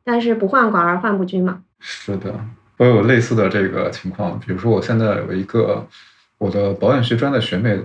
[0.03, 1.61] 但是不患寡而患不均嘛。
[1.79, 2.37] 是的，
[2.75, 4.37] 我有类似的这个情况。
[4.41, 5.87] 比如说，我现在有一个
[6.37, 7.79] 我的保险学专的学妹，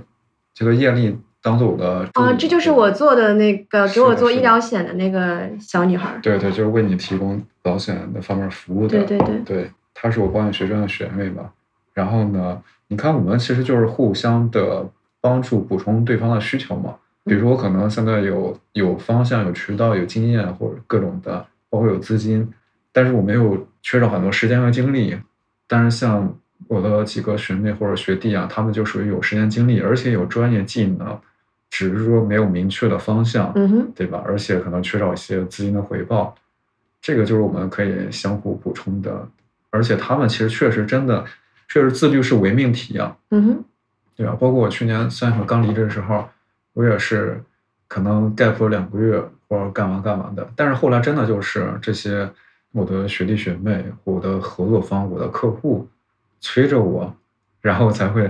[0.52, 6.20] 这个艳丽当做我的啊，理这就是我做的那个给我做医疗险的那个小女孩儿。
[6.20, 9.04] 对对，就是为你提供保险的方面服务的。
[9.04, 11.48] 对对对对，她是我保险学专的学妹嘛。
[11.94, 14.84] 然后呢，你看我们其实就是互相的
[15.20, 16.94] 帮助，补充对方的需求嘛。
[17.24, 22.50] 比如说，我可能现在有有方向、有渠道、有经验或者各种的，包括有资金，
[22.92, 25.18] 但是我没有缺少很多时间和精力。
[25.66, 26.34] 但是像
[26.66, 31.18] 我的几个学妹或者学弟啊，他们就属于有时间精力，而且有专业技能，
[31.68, 33.52] 只是说没有明确的方向。
[33.54, 34.22] 嗯哼，对吧？
[34.26, 36.34] 而且可能缺少一些资金的回报，
[37.02, 39.28] 这个就是我们可以相互补充的。
[39.70, 41.22] 而且他们其实确实真的，
[41.68, 43.64] 确实自律是伪命题啊，嗯哼，
[44.18, 44.32] 对吧？
[44.32, 46.28] 包括我去年三月份刚离职的时候，
[46.72, 47.40] 我也是
[47.86, 52.28] 可能 gap 了两个月或者干嘛干嘛的，但是后来真的就是这些
[52.72, 55.88] 我的学弟学妹、我的合作方、我的客户
[56.40, 57.14] 催着我，
[57.60, 58.28] 然后才会，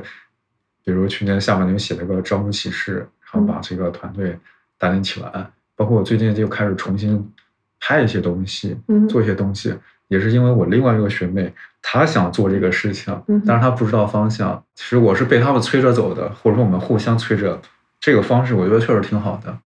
[0.85, 4.39] 比如去年下半年写了个招募启事，然后把这个团队
[4.77, 5.51] 搭建起来。
[5.75, 7.33] 包括我最近就开始重新
[7.81, 9.75] 拍一些东西，嗯做一些东西，
[10.09, 11.55] 也是因为我另外一个学妹，
[11.91, 14.63] 她想做这个事情嗯，但是他不知道方向。
[14.75, 17.59] 其实我是被他们催着走的，或者说我们互相催着，
[17.99, 19.59] 这个方式我觉得确实挺好的。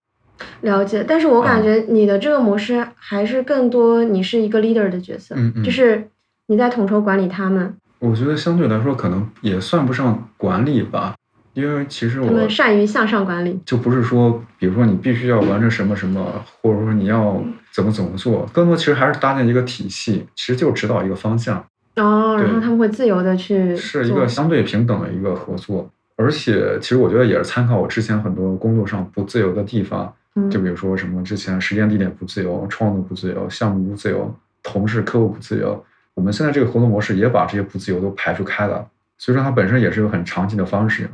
[0.61, 1.05] 了解。
[1.07, 6.09] 但是我感啊觉你的这个模式还是更多，你是一个 leader 的角色，嗯嗯就是
[6.47, 11.17] 你在统筹管理他们，我觉得相对来说可能也算不上管理吧，
[11.55, 13.61] 因为其实他我们善于向上管理。
[13.67, 16.25] 就不是说，比如说你必须要完成什么什么，
[16.63, 21.65] 或者说你要怎么怎么做，更多其实还是搭建一个体系，其实就是指导一个方向，
[21.97, 25.91] 哦，然后他们会自由的去是一个相对平等的一个合作。
[26.17, 35.85] 而且其实我觉得也是参考我之前很多工作上不自由的地方，嗯就比如说什么之前时间地点不自由，创作不自由，项目不自由，同事客户不自由。
[36.15, 38.87] 我们现在这个合作模式也把这些不自由都排除开了，
[39.19, 41.05] 所以说它本身也是一个很长期的方式。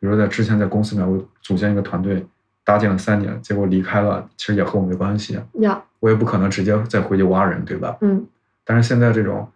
[0.00, 2.26] 比如说在之前在公司里面，我组建一个团队，
[2.64, 7.96] 搭建了三年，结果离开了，其实也和我没关系，要我也不可能直接再回去挖人，对吧？
[8.00, 8.26] 嗯
[8.64, 9.46] 但是现在这种，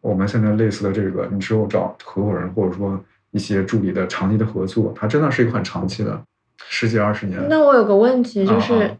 [0.00, 6.22] 我们现在类似的这个，你只有找合伙人或者说一些助理的长期的合作，它真的是一个很长期的，
[6.68, 7.40] 十几二十年。
[7.48, 8.96] 那我有个问题，就是、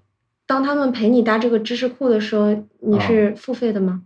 [0.46, 4.02] 当他们陪你搭这个知识库的时候，你啊是付费的吗？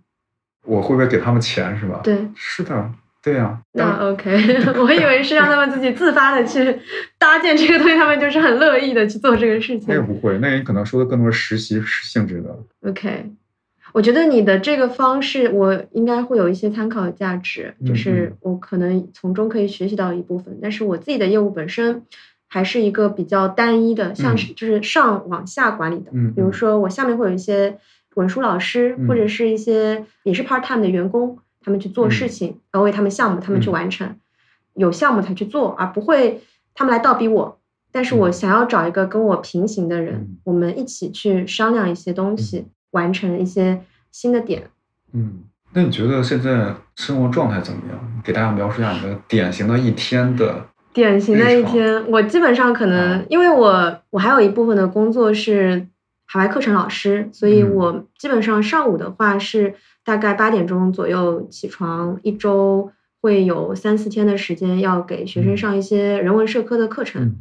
[0.66, 2.90] 我会不会给他们钱是吧？，对，是的，
[3.22, 4.30] 对呀、那 OK，
[4.80, 6.78] 我以为是让他们自己自发的去
[7.18, 9.94] 搭建这个东西，他们就是很乐意的去做这个事情那。
[9.94, 12.58] 个不会，那你可能说的更多是实习性质的。
[12.88, 13.30] OK，
[13.94, 20.58] 我觉得你的这个方式，我应该会有一些参考价值，嗯就是我可能从中可以学习到一部分。
[20.60, 22.02] 但是我自己的业务本身
[22.48, 26.10] 还是一个比较单一的，像是就是上往下管理的。
[26.12, 26.34] 嗯。
[26.34, 27.78] 比如说我下面会有一些
[28.16, 32.28] 文书老师，嗯或者是一些也是 part time 的员工，他们去做事嗯。
[32.28, 33.72] 情，然后为他们项目他们去嗯。
[33.72, 34.16] 完成，
[34.74, 36.40] 有项目才去做，而不会
[36.74, 37.60] 他们来倒逼我。
[37.92, 38.32] 但是我嗯。
[38.32, 40.36] 想要找一个跟我平行的人，嗯。
[40.42, 43.80] 我们一起去商量一些东西，完成一些
[44.10, 44.70] 新的点。
[45.12, 48.22] 嗯，那你觉得现在生活状态怎么样？
[48.24, 50.66] 给大家描述一下你的典型的一天的。
[50.92, 55.86] 典型的一天，我基本上可能，啊因为我我还有一部分的工作是
[56.24, 67.36] 海外课程老师，所以嗯我基本上上午的话是大概八点钟左右起床，一周会有三四天的时间要给学生上一些人文社科的课程，嗯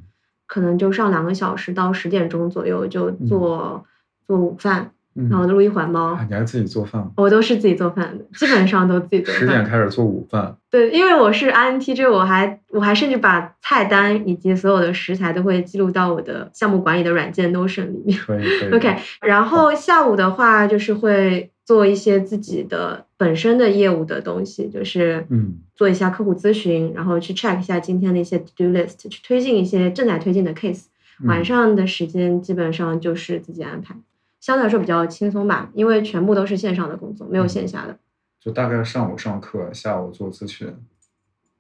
[0.47, 3.85] 可能就上两个小时到十点钟左右就做、
[4.25, 6.13] 做午饭，嗯然后录一会儿猫。
[6.13, 7.11] 啊，你还自己做饭？
[7.17, 9.63] 我都是自己做饭的，基本上都自己做十点。
[9.63, 18.17] 开始做午饭，对，因为我是 INTJ，我还我还甚至把菜单以及所有的食材都会记录到我的项目管理的软件 Notion 里面。
[18.19, 18.71] 可以可以。
[18.75, 30.85] OK，然后下午的话就是会做一些自己的本身的业务的东西，就是嗯做一下客户咨询，然后去 check 一下今天的一些 to do list，去推进一些正在推进的 case。
[30.85, 30.89] 嗯
[31.27, 33.95] 晚上的时间基本上就是自己安排，
[34.43, 37.97] 相对来说比较轻松吧，因为全部都是线上的工作，没有线下的。
[38.41, 40.67] 就大概上午上课，下午做咨询，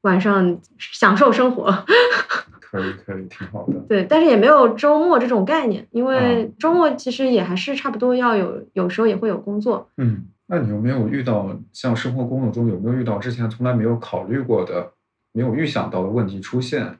[0.01, 1.71] 晚上享受生活，
[2.59, 3.79] 可以可以，挺好的。
[3.87, 9.89] 对，但是也没有周末这种概念，因为嗯周末其实也还是差不多要有，有时候也会有工作。
[9.95, 14.91] 嗯，那你有没有遇到像生活工作中有没有遇到之前从来没有考虑过的、
[15.31, 16.97] 没有预想到的问题出现？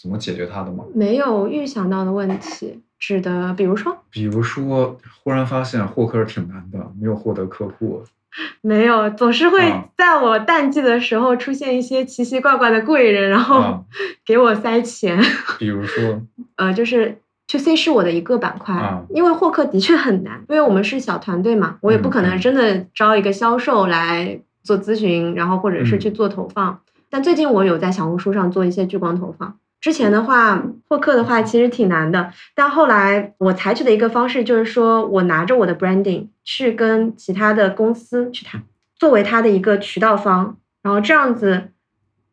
[0.00, 0.84] 怎么解决它的吗？
[0.94, 8.02] 没有预想到的问题，指的比如说比如说，忽然发现获客是挺难的，没有获得客户。
[8.60, 13.80] 没有，总是会啊在我淡季的时候出现一些奇奇怪怪的贵人，然后啊
[14.26, 15.18] 给我塞钱。
[15.58, 16.20] 比如说，
[16.56, 26.80] 呃，就是 to C 是我的一个板块，啊因为获客的确很难，因为我们是小团队嘛，我也不可能嗯真的招一个销售来做咨询，然后或者是嗯去做投放。
[27.08, 29.56] 但最近我有在小红书上做一些聚光投放。
[29.86, 38.64] 之前的话，获客的话其实挺难的，但后来我采取的一个方式就是说，我拿着我的 branding 去跟其他的公司去谈，
[38.96, 41.68] 作为他的一个渠道方，然后这样子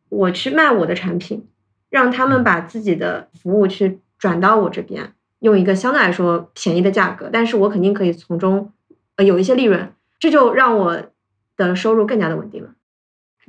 [0.08, 1.46] 我去卖我的产品，
[1.90, 8.72] 让他们把自己的服务去转到我这边，用一个相对来说便宜的价格，但是我肯定可以从中
[9.14, 11.00] 呃有一些利润，这就让我
[11.56, 12.70] 的收入更加的稳定了。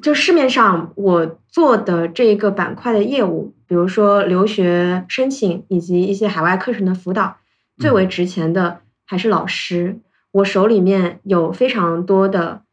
[0.01, 7.37] 就市面上我做的这一个板块的业务，比如说留学申请以及一些海外课程的辅导，
[7.77, 9.99] 最为值钱的还是老师。
[10.31, 12.63] 我手里面有非常多的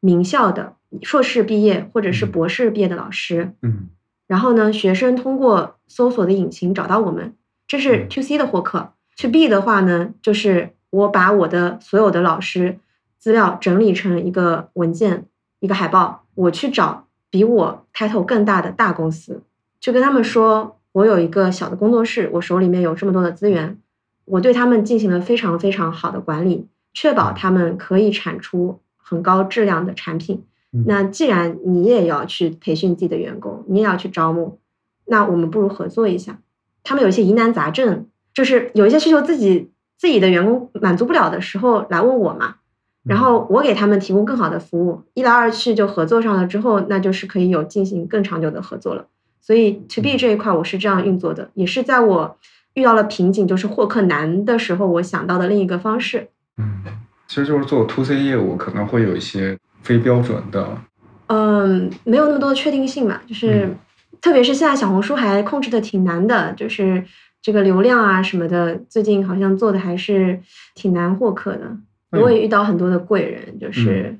[0.00, 3.88] 名校的硕士毕业或者是嗯博士毕业的老师，嗯
[4.26, 7.34] 然后呢，学生通过搜索的引擎找到我们，
[7.68, 8.94] 这是嗯 to C 的获客。
[9.16, 12.78] to B 的话呢，就是我把我的所有的老师
[13.16, 15.26] 资料整理成一个文件、
[15.60, 19.42] 一个海报，我去找比我 title 更大的大公司，
[19.80, 23.78] 去跟他们说，我有一个小的工作室，我手里面有这么多的资源，
[24.24, 30.44] 我对他们进行了非常非常好的管理，确保他们可以产出很高质量的产品。
[30.72, 34.58] 嗯那既然你也要去培训自己的员工，你也要去招募，
[35.06, 36.40] 那我们不如合作一下。
[36.82, 42.56] 他们有一些疑难杂症，就是有一些需求自己自己的员工满足不了的时候来问我嘛，
[43.04, 49.06] 然后我给他们提供更好的服务，一来二去就合作上了之后，那就是可以有进行更长久的合作了。
[49.40, 52.36] 所以 to B 这一块我是这样运作的，也是在我
[52.74, 56.28] 遇到了瓶颈，就是获客难的时候，我想到的另一个方式。
[56.56, 56.82] 嗯，
[57.28, 60.78] 其实就是做 to C 业务可能会有一些非标准的，
[61.26, 63.76] 嗯，没有那么多的确定性吧，就是、嗯
[64.20, 67.04] 特别是现在小红书还控制的挺难的，就是
[67.42, 70.40] 这个流量啊什么的，最近好像做的还是
[70.74, 71.76] 挺难获客的。
[72.18, 74.16] 嗯我也遇到很多的贵人，就是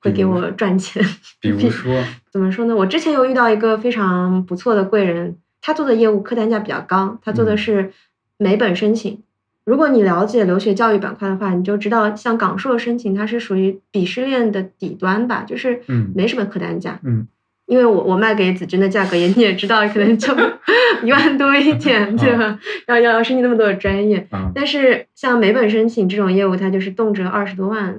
[0.00, 1.04] 会给我赚钱。
[1.40, 2.74] 比如 说，怎么说呢？
[2.76, 7.92] 我之前有遇到一个非常不错的贵人，他做的业务客单价比较高，他做的嗯是
[8.38, 9.22] 每本申请。
[9.64, 16.98] 如果你了解留学教育板块的话，你就知道，像港硕申请，它是属于鄙视链的底端吧，就是嗯没什么客单价。
[17.04, 17.28] 嗯
[17.70, 20.34] 因为我我卖给子君的价格也你也知道，可能就
[21.06, 22.58] 一万多一点，对吧？
[22.88, 27.96] 要要要申请那么多的专业，啊但是像每本申请这种业务，它就是动辄二十多万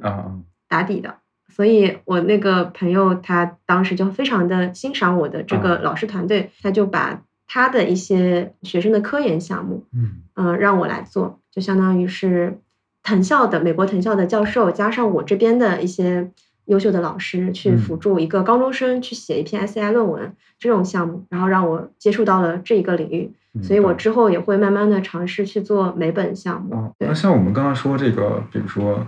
[0.67, 1.15] 打底的。
[1.47, 12.59] 所以我那个朋友他当时就非常的欣赏我的这个啊老师团队，他就把他的一些学生的科研项目，嗯嗯、让我来做，就相当于是
[13.03, 16.31] 藤校的美国藤校的教授加上我这边的一些
[16.65, 23.31] 优秀的老师去嗯辅助一个高中生去写一篇 SCI 论文这种项目，然后让我接触到了这一个领域，
[23.61, 26.93] 所以我之后也会慢慢的尝试去做美本项目。
[26.99, 29.05] 那像我们刚刚说这个，比如说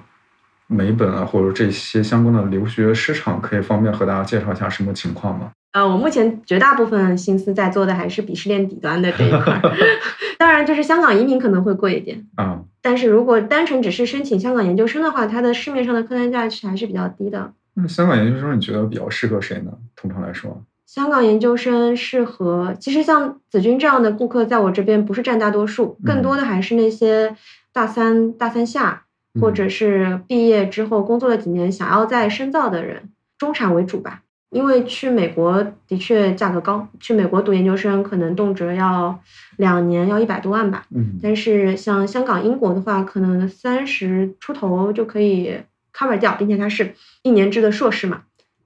[0.67, 5.51] 美本啊，或者这些相关的留学市场，可以方便和大家介绍一下什么情况吗？
[5.73, 9.61] 呃，我目前绝大部分心思在做的还是鄙视链底端的这一块儿，
[10.37, 17.51] 当然就是香港移民可能会贵一点，啊，但是如果单纯只是申请香港研究生的话，它的市面上的客单价其实还是比较低的。
[17.73, 19.71] 那香港研究生你觉得比较适合谁呢？
[19.95, 27.35] 通常来说，香港研究生适合，其实像子君这样的顾客，在我这边不是占大多数，更多的还是那些
[27.73, 29.05] 大三、大三下，
[29.41, 33.09] 或者是毕业之后工作了几年想要再深造的人，
[33.39, 34.21] 中产为主吧。
[34.53, 39.19] 因为去美国的确价格高，去美国读研究生可能动辄要
[39.57, 40.85] 两年要一百多万吧。
[40.95, 45.57] 嗯但是像香港、英国的话，可能三十出头就可以
[45.91, 46.93] cover 掉，并且它是
[47.23, 48.21] 一年制的硕士嘛。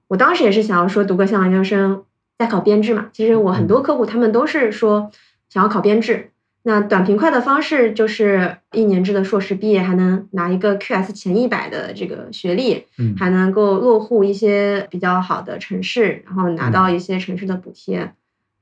[0.08, 2.04] 我当时也是想要说读个香港研究生，
[2.38, 3.08] 再考编制嘛。
[3.12, 5.10] 其实我很多客户他们都是说
[5.48, 6.30] 想要考编制。
[6.68, 18.12] 那短平快的方式就是一年制的硕士毕业，还能拿一个 QS 前一百的这个学历，嗯还能够落户一些比较好的城市，然后拿到一些城市的补贴，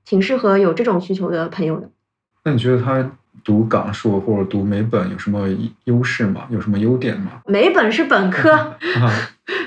[0.05, 1.91] 挺适合有这种需求的朋友的。
[2.45, 3.11] 那你觉得他
[3.43, 5.49] 读港硕或者读美本有什么
[5.87, 6.47] 优势吗？
[6.49, 7.43] 有什么优点吗？
[7.47, 8.53] 美本是本科，
[9.03, 9.11] 啊，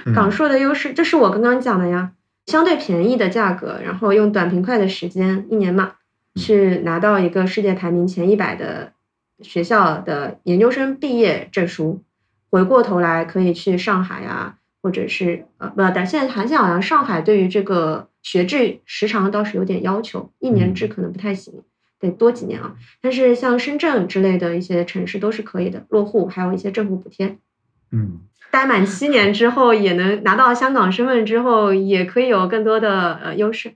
[0.05, 2.11] 嗯港硕的优势，这是我刚刚讲的呀，
[2.45, 5.91] 相对便宜的价格，然后用短平快的时间，一年嘛，
[6.39, 8.93] 去拿到一个世界排名前一百的
[9.41, 12.01] 学校的研究生毕业证书，
[12.49, 21.53] 回过头来可以去上海啊，或者是呃不，但现在好像好像上海对于这个学制时长倒是有点要求，一年制可能不太行。
[22.01, 27.37] 得多几年啊，但是像深圳之类的一些城市都是可以的，落户还有一些政府补贴。
[27.91, 28.21] 嗯
[28.51, 33.73] 待满七年之后，也能拿到香港身份之后，也可以有更多的呃优势，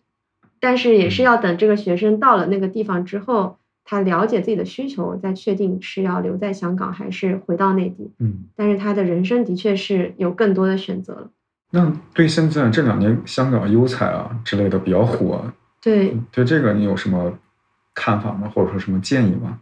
[0.64, 8.14] 但是也是要等这个学生到了那个地方之后，他了解自己的需求，再确定是要留在香港还是回到内地。
[8.20, 8.46] 嗯。
[8.56, 11.30] 但是他的人生的确是有更多的选择了。
[11.72, 15.44] 那对现在这两年香港优才啊之类的比较火，
[15.82, 17.34] 对对这个你有什么
[17.94, 18.50] 看法吗？
[18.56, 19.60] 或者说什么建议吗？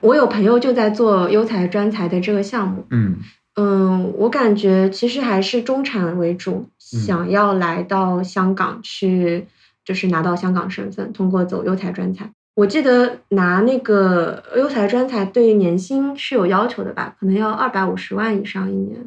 [0.00, 3.16] 我有朋友就在做优才专才的这个项目，嗯
[3.56, 9.46] 嗯，我感觉其实还是中产为主，想要来到香港去，
[9.90, 12.30] 就是拿到香港身份，通过走优才专才。
[12.54, 19.04] 我记得拿那个优才专才对于年薪是有要求的吧，可能要二百五十万以上一年。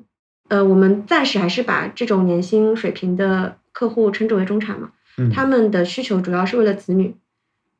[0.50, 7.16] 呃，我们暂时还是把这种年薪水平的客户称之为中产嘛，嗯，他们的需求主要是为了子女。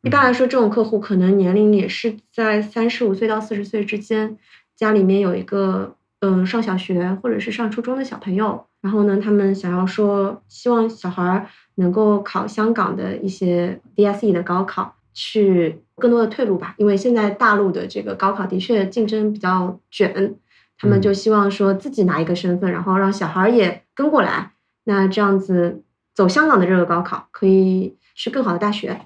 [0.02, 4.38] 一般来说，这种客户可能年龄也是在三十五岁到四十岁之间，
[4.78, 20.36] 家里面有一个嗯上小学或者是上初中的小朋友，然后呢，他们想要说希望小孩儿能够考香港的一些 DSE 的高考，去更多的退路吧，因为现在大陆的这个高考的确竞争比较卷，
[20.78, 24.52] 他们就希望说自己拿一个身份，然后让小孩儿也跟过来，
[24.86, 29.00] 那这样子走香港的这个高考可以去更好的大学。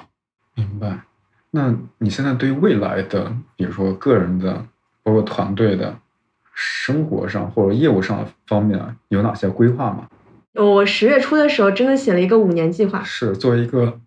[0.56, 1.02] 明白。
[1.52, 4.66] 那你现在对未来的，比如说个人的，
[5.02, 5.98] 包括团队的，
[6.54, 10.08] 生活上或者业务上方面啊有哪些规划吗？
[10.58, 14.00] 我十月初的时候真的写了一个五年计划，是作为一个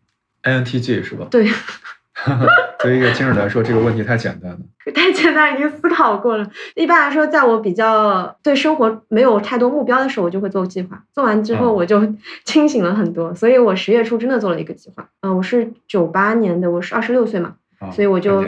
[0.43, 1.27] INTJ 是吧？
[1.31, 1.47] 对，
[2.81, 4.59] 作为一个新人来说，这个问题太简单了。
[4.95, 6.51] 太简单，已经思考过了。
[6.75, 11.01] 一般来说，在我比较对生活没有太多目标的时候，我就会做计划。
[11.13, 13.35] 做完之后，哦我就 清醒了很多。
[13.35, 15.09] 所以我十月初真的做了一个计划。
[15.21, 18.45] 呃，我是九八年的，我是二十六岁嘛，啊，所以我就。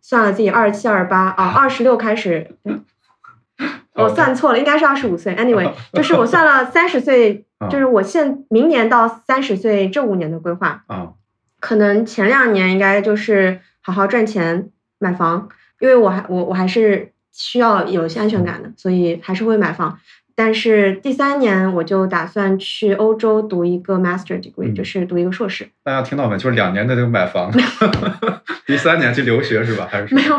[0.00, 2.56] 算了自己二十七、二十八啊，二十六开始。
[3.94, 5.34] 我算错了，应该是二十五岁。
[5.36, 10.84] Anyway，就是我算了三十岁，啊就是我现明年到三十岁这五年的规划。
[10.86, 11.12] 啊，
[11.60, 15.48] 可能前两年应该就是好好赚钱买房，
[15.80, 19.98] 因为我还我我还是需要有一些安全感的，所以还是会买房。
[20.36, 25.68] 但是第三年我就打算去欧洲读一个 master degree，、嗯就是读一个硕士。
[25.84, 26.36] 大家听到没？
[26.36, 27.52] 就是两年的就买房，
[28.66, 29.86] 第三年去留学是吧？
[29.88, 30.36] 还是没有，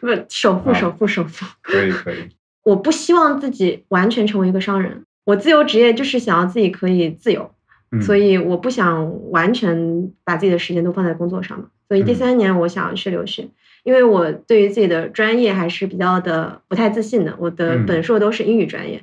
[0.00, 1.46] 不首付啊首付首付。
[1.62, 2.28] 可以可以。
[2.64, 7.50] 我不希望自己完全成为一个商人，我自由职业就是想要自己可以自由。
[7.92, 11.66] 嗯、所以我不想完全把自己的时间都放在工作上嘛。
[11.88, 13.48] 所以第嗯三年我想要去留学，
[13.82, 17.34] 因为我对于自己的专业还是比较的不太自信的。
[17.38, 19.02] 我的嗯本硕都是英语专业，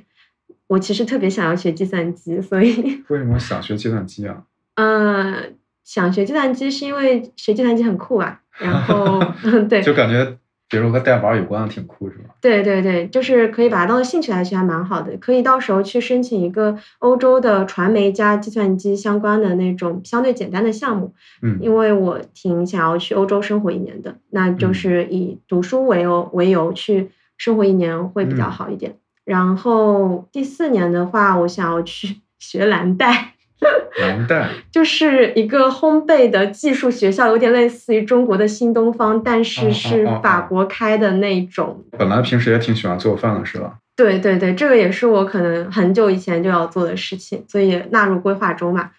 [0.68, 4.44] 我其实特别想要学计算机，所以为什么想学计算机啊？
[4.76, 5.36] 呃，
[5.84, 8.40] 想学计算机是因为学计算机很酷啊。
[8.58, 10.38] 然后嗯， 对就感觉
[10.68, 12.34] 比如说和代码有关的挺酷是吧？
[12.40, 15.16] 对对对，就是可以把它当做兴趣来学，还蛮好的。
[15.16, 28.96] 可以到时候去申请一个欧洲的传媒加计算机相关的那种相对简单的项目，嗯因为我挺想要去欧洲生活一年的，那嗯就是以读书为由为由去生活一年会比较嗯好一点。
[29.24, 33.34] 然后第四年的话，我想要去 学蓝带。
[34.00, 43.78] 蓝带就是一个烘焙的技术学校，有点类似于中国的新东方，但哦是是法国开的那种本来平时也挺喜欢做饭的是吧？
[43.96, 48.90] 对对对，这个也是我可能很久以前就要做的事情，所以纳入规划中嘛。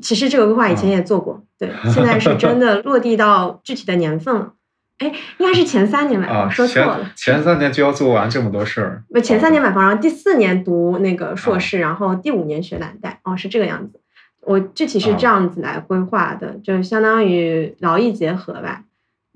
[0.00, 4.52] 其实这个规划以前也做过，对，现在是真的落地到具体的年份了。
[5.00, 7.34] 哎，应该是前三年买房，啊，说错了前。
[7.34, 14.00] 前三年就要做完这么多事儿，不，前三年买房，然后第四年读那个硕啊士，然后第五年学蓝带，哦，是这个样子。
[14.42, 18.84] 我具体是这样子来规划的，就相当于劳逸结合吧。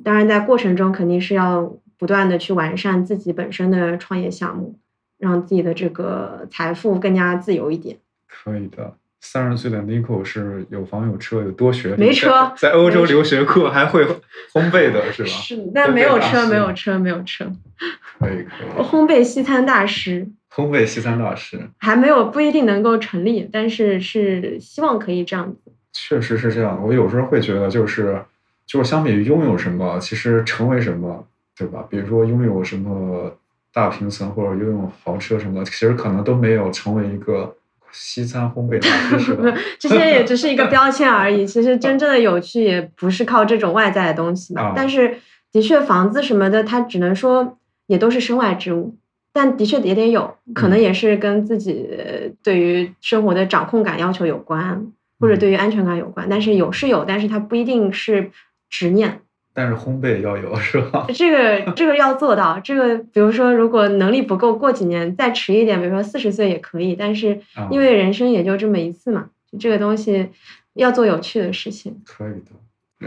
[0.02, 4.78] 当然，在过程中肯定是要不断的去完善自己本身的创业项目，
[5.18, 7.98] 让自己的这个财富更加自由一点。
[8.26, 8.94] 可以的。
[9.24, 14.04] 三十岁的 Nico 是有房有车有多学历，没车，在欧洲留学过，还会
[14.52, 15.28] 烘焙的是吧？
[15.28, 17.50] 是，但没有车，没有车，没有车。
[18.18, 18.84] 可以可以。
[18.84, 20.28] 烘焙西餐大师。
[20.54, 25.72] 烘焙西餐大师还没有不一定能够成立，但是是希望可以这样子。
[25.92, 28.22] 确实是这样，我有时候会觉得，就是
[28.66, 31.84] 就是相比于拥有什么，其实成为什么，对吧？
[31.88, 33.34] 比如说拥有什么
[33.72, 37.56] 大平层或者拥有豪车什么，其实可能都没有成为一个。
[37.94, 39.56] 西餐烘焙大师是吧？
[39.78, 41.46] 这些也只是一个标签而已。
[41.46, 44.72] 其实真正的有趣也不是靠这种外在的东西嘛。
[44.74, 45.18] 但是
[45.52, 48.96] 的确，房子什么的，它只能说也都是身外之物。
[49.32, 51.88] 但的确也得有，可能也是跟自己
[52.42, 54.86] 对于生活的掌控感要求有关，
[55.18, 56.26] 或者对于安全感有关。
[56.28, 58.30] 但是有是有，但是它不一定是
[58.68, 59.20] 执念。
[59.54, 61.06] 但是烘焙要有 是吧？
[61.14, 62.58] 这个这个要做到。
[62.58, 66.96] 这个比如说，如果能力不够，过几年再迟一点，比如说四十岁也可以。
[66.96, 67.40] 但是
[67.70, 69.30] 因为人生也就这么一次嘛，
[69.60, 70.28] 这个东西
[70.74, 72.02] 要做有趣的事情。
[72.04, 72.50] 可以的。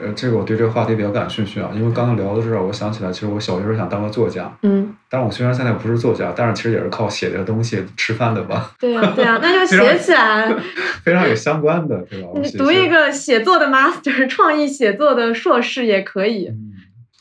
[0.01, 4.51] 呃，这个我对这个话题比较感兴趣啊，因为刚刚聊的时候，我想起来，其实我小学时候想当个作家。
[4.63, 4.93] 嗯。
[5.09, 8.71] 但是我虽然现在不是作家，但是其实也是靠写这个东西吃饭的吧？
[8.79, 10.53] 对呀，对呀，那就 写起来。
[11.03, 12.29] 非常有相关的，对吧？
[12.41, 16.47] 你读一个写作的 master， 创意写作的硕士也可以。
[16.47, 16.73] 嗯，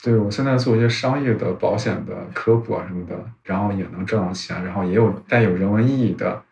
[0.02, 3.14] 对，我现在做一些商业的、保险的科普啊什么的，
[3.44, 6.42] 然后也能挣到钱，然后也有带有人文意义的。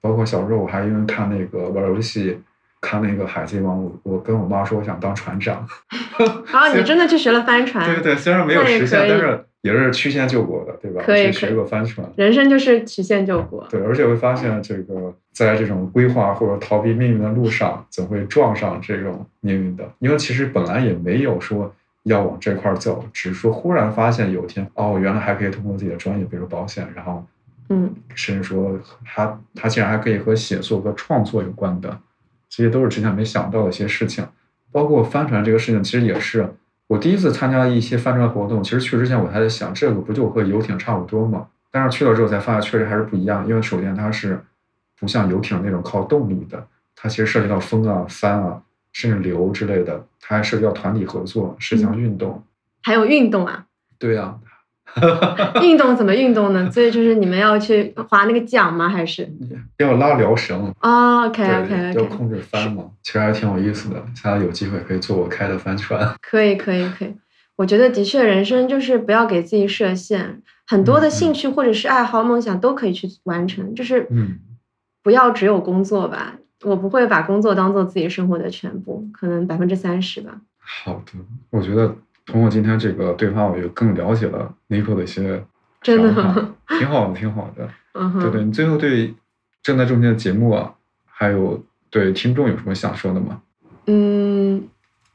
[0.00, 2.38] 包括小时候我还因为看那个玩游戏。
[2.80, 5.66] 看那个海贼王，我我跟我妈说我想当船长。
[6.52, 7.84] 啊，你真的去学了帆船？
[7.86, 11.02] 对对对，虽然没有实现，但是也是曲线救国的，对吧？
[11.04, 12.08] 可以学个帆船。
[12.16, 13.66] 人生就是曲线救国。
[13.68, 19.84] 对，而且会发现这个在这种规划或者逃避命运的路上，总会撞上这种命运的。
[19.98, 21.74] 因为其实本来也没有说
[22.04, 27.26] 要往这块走，只是说忽然发现有一天，哦，原来还可以通过自己的专业，比如保险，然后，
[27.70, 31.98] 嗯，甚至说他他竟然还可以和写作和创作有关的。
[32.48, 34.26] 这些都是之前没想到的一些事情，
[34.72, 36.48] 包括帆船这个事情，其实也是
[36.86, 38.62] 我第一次参加一些帆船活动。
[38.62, 41.46] 其实去之前我还在想，这个不就和游艇差不多吗？
[41.70, 43.46] 但是去了之后才发现，确实还是不一样。
[43.46, 44.42] 因为首先它是
[44.98, 52.42] 不像游艇那种靠动力的，它其实涉及到风啊、帆啊，甚至流之类的，它还涉及到团体合作、是一项运动。
[52.82, 53.66] 还有运动啊？
[53.98, 54.38] 对呀。
[55.62, 56.70] 运动怎么运动呢？
[56.70, 58.88] 所以就是你们要去划那个桨吗？
[58.88, 59.28] 还是
[59.78, 64.02] 要拉撩绳？OK OK，要控制帆嘛，其实还挺有意思的。
[64.14, 66.14] 下次有机会可以坐我开的帆船。
[66.20, 67.14] 可以可以可以，
[67.56, 74.38] 我觉得的确，人生就是不要给自己设限，很多的兴趣或者是爱好、梦想都可以去完成，就是嗯，
[75.02, 76.34] 不要只有工作吧。
[76.64, 80.40] 我不会把工作当做自己生活的全部，可能百分之三十吧。
[80.58, 81.12] 好的，
[81.50, 81.94] 我觉得。
[82.32, 85.42] 通过今天这个对话，我就更了解了 Nico 的一些
[85.80, 86.48] 真的，
[86.78, 87.68] 挺好的，挺好的。
[87.94, 89.12] 嗯对对，你最后对
[89.62, 90.74] 正在中间的节目啊，
[91.06, 93.40] 还有对听众有什么想说的吗？
[93.86, 94.68] 嗯，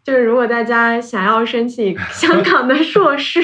[0.03, 3.39] 就是如果大家想要申请 香港的硕士，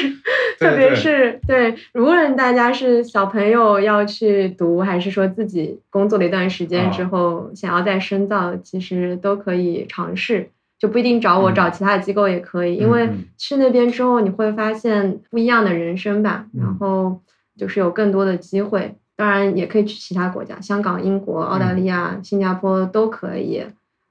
[0.59, 10.49] 特别是对，无论大家是小朋友要去读，还是说自己工作了一段时间之后想要再深造，其实都可以尝试。
[10.79, 17.21] 就不一定找我，找其他的机构也可以，因为去那边之后你会发现不一样的人生吧，然后
[17.57, 18.95] 就是有更多的机会。
[19.15, 23.61] 当然也可以去其他国家，香港、英国、澳大利亚、新加坡都可以。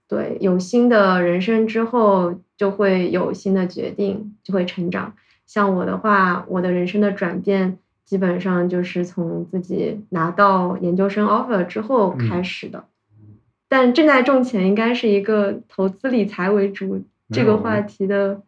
[0.06, 5.14] 对，有新的人生之后，就会有新的决定，就会成长。
[5.46, 12.84] 像我的话，我的人生的转变基本上就是从自己拿到研究生 offer 之后开始的。
[13.68, 18.40] 但正在种钱应该是一个投资理财为主这个话题的。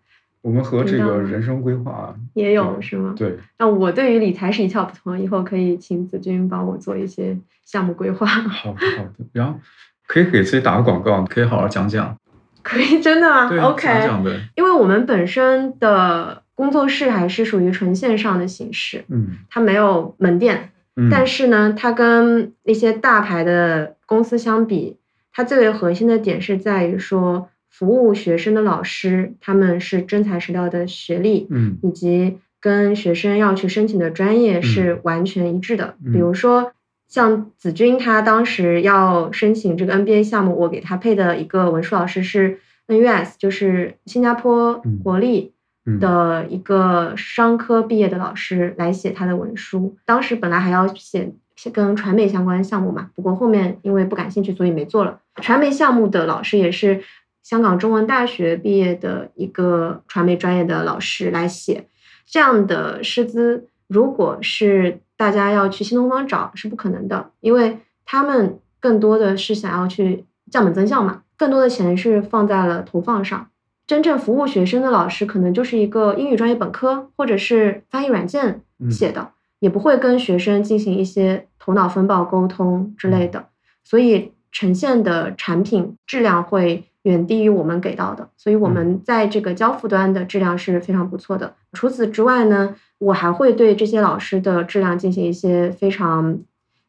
[0.42, 3.14] 我们和这个人生规划也有是吗？
[3.14, 3.38] 对。
[3.58, 8.26] 那我对于理财是一窍不通，以后可以请子君帮我做一些项目规划。
[8.26, 9.12] 好的，好的。
[9.32, 9.60] 然后
[10.06, 12.16] 可以给自己打个广告，可以好好讲讲。
[12.62, 13.86] 可以，真的吗？OK。
[13.86, 14.30] 讲讲呗。
[14.56, 20.72] 因为我们本身的工作室还是属于纯线上的形式，嗯，它没有门店，
[21.10, 24.96] 但是呢，它跟那些大牌的公司相比。
[25.40, 35.94] 它最为核心的点是在于说，服务学生的老师他们是真材实料的学历，嗯，以及跟学生要去申请的专业是完全一致的。
[36.12, 36.72] 比如说，
[37.08, 45.54] 像子君他当时要申请这个 NBA 项目，我给他配的一个文书老师是 NUS，就是新加坡国立
[45.98, 49.96] 的一个商科毕业的老师来写他的文书。
[50.04, 51.32] 当时本来还要写。
[51.68, 53.10] 跟传媒相关的项目嘛。
[53.14, 55.20] 不过后面因为不感兴趣，所以没做了。
[55.42, 57.02] 传媒项目的老师也是
[57.42, 61.88] 香港中文大学毕业的一个传媒专业的老师来写
[62.24, 73.48] 这样的师资，如果是大家要去新东方找是不可能的，因为他们更多的是想要去降本增效嘛，更多的钱是放在了投放上。
[73.86, 83.46] 真正服务学生的老师，可能就是一个英语专业本科，或者是翻译软件写的，也不会跟学生进行一些头脑风暴沟通之类的，
[83.84, 88.28] 所以呈现的产品质量会远低于我们给到的。
[88.36, 91.54] 所以我们在这个交付端的质量是非常不错的。
[91.72, 96.40] 除此之外呢，我还会对这些老师的质量进行一些非常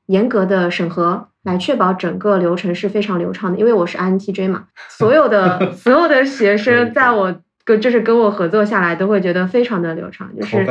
[0.07, 1.27] 严格的审核。
[1.43, 4.65] 来确保整个流程是非常流畅的，因为我是 INTJ 嘛，
[4.95, 10.63] 所有的所有的学生在我跟就是跟我合作下来都会觉得非常的流畅，就是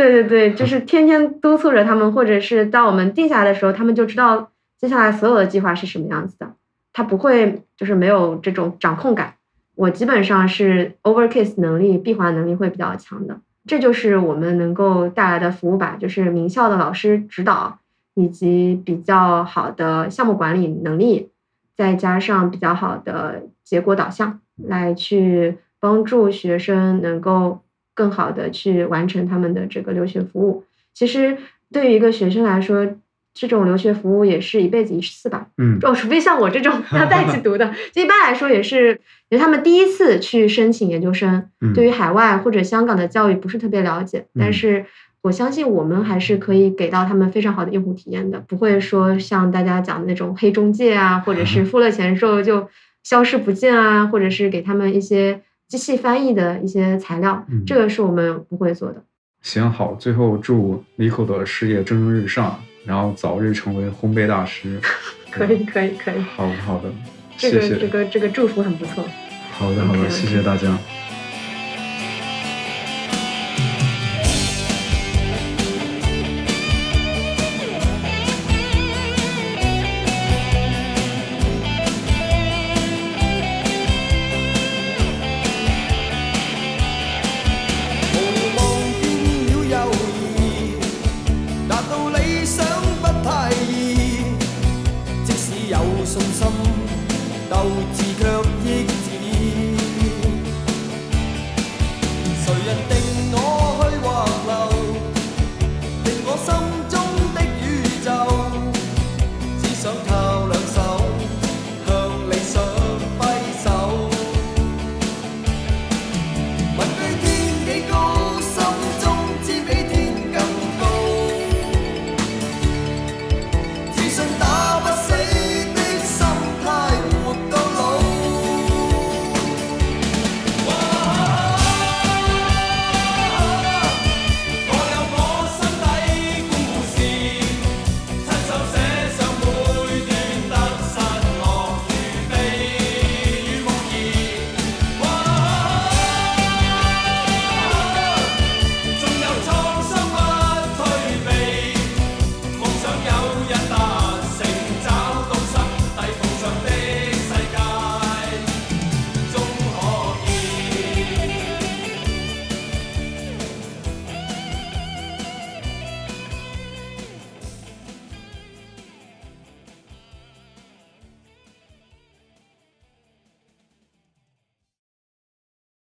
[0.00, 6.54] 对对对，就是天天督促着他们，或者是当我们定下来的时候，他们就知道接下来所有的计划是什么样子的，
[6.92, 9.34] 他不会就是没有这种掌控感。
[9.74, 17.78] 我基本上是 overcase 能力闭环能力会比较强的，这就是我们能够带来的服务吧，就是名校的老师指导。
[18.14, 21.30] 以及比较好的项目管理能力，
[21.76, 27.60] 再加上比较好的结果导向，来去帮助学生能够
[27.94, 30.64] 更好的去完成他们的这个留学服务。
[30.94, 31.36] 其实
[31.72, 32.86] 对于一个学生来说，
[33.34, 35.46] 这种留学服务也是一辈子一次吧。
[35.58, 44.86] 嗯，哦，除非像我这种 要在一起读的，一般来说也是，因为他们第一次去申请研究生，对于海外或者香港的教育不是特别了解，但是。
[45.22, 52.66] 我相信我们还是可以给到他们非常好的用户体验的，不会说像大家讲的那种黑中介啊，或者是 付了钱之后就
[53.02, 59.00] 消失不见啊，或者是给他们一些机器翻译的一些材料，这个是我们不会做的。
[59.40, 64.80] 行好，最后祝 Nico 的事业蒸蒸日上，然后早日成为烘焙大师。
[65.30, 66.20] 可以可以可以。
[66.22, 66.90] 好的好的，
[67.36, 69.04] 这个这个这个祝福很不错。
[69.52, 70.76] 好的好的，谢谢大家。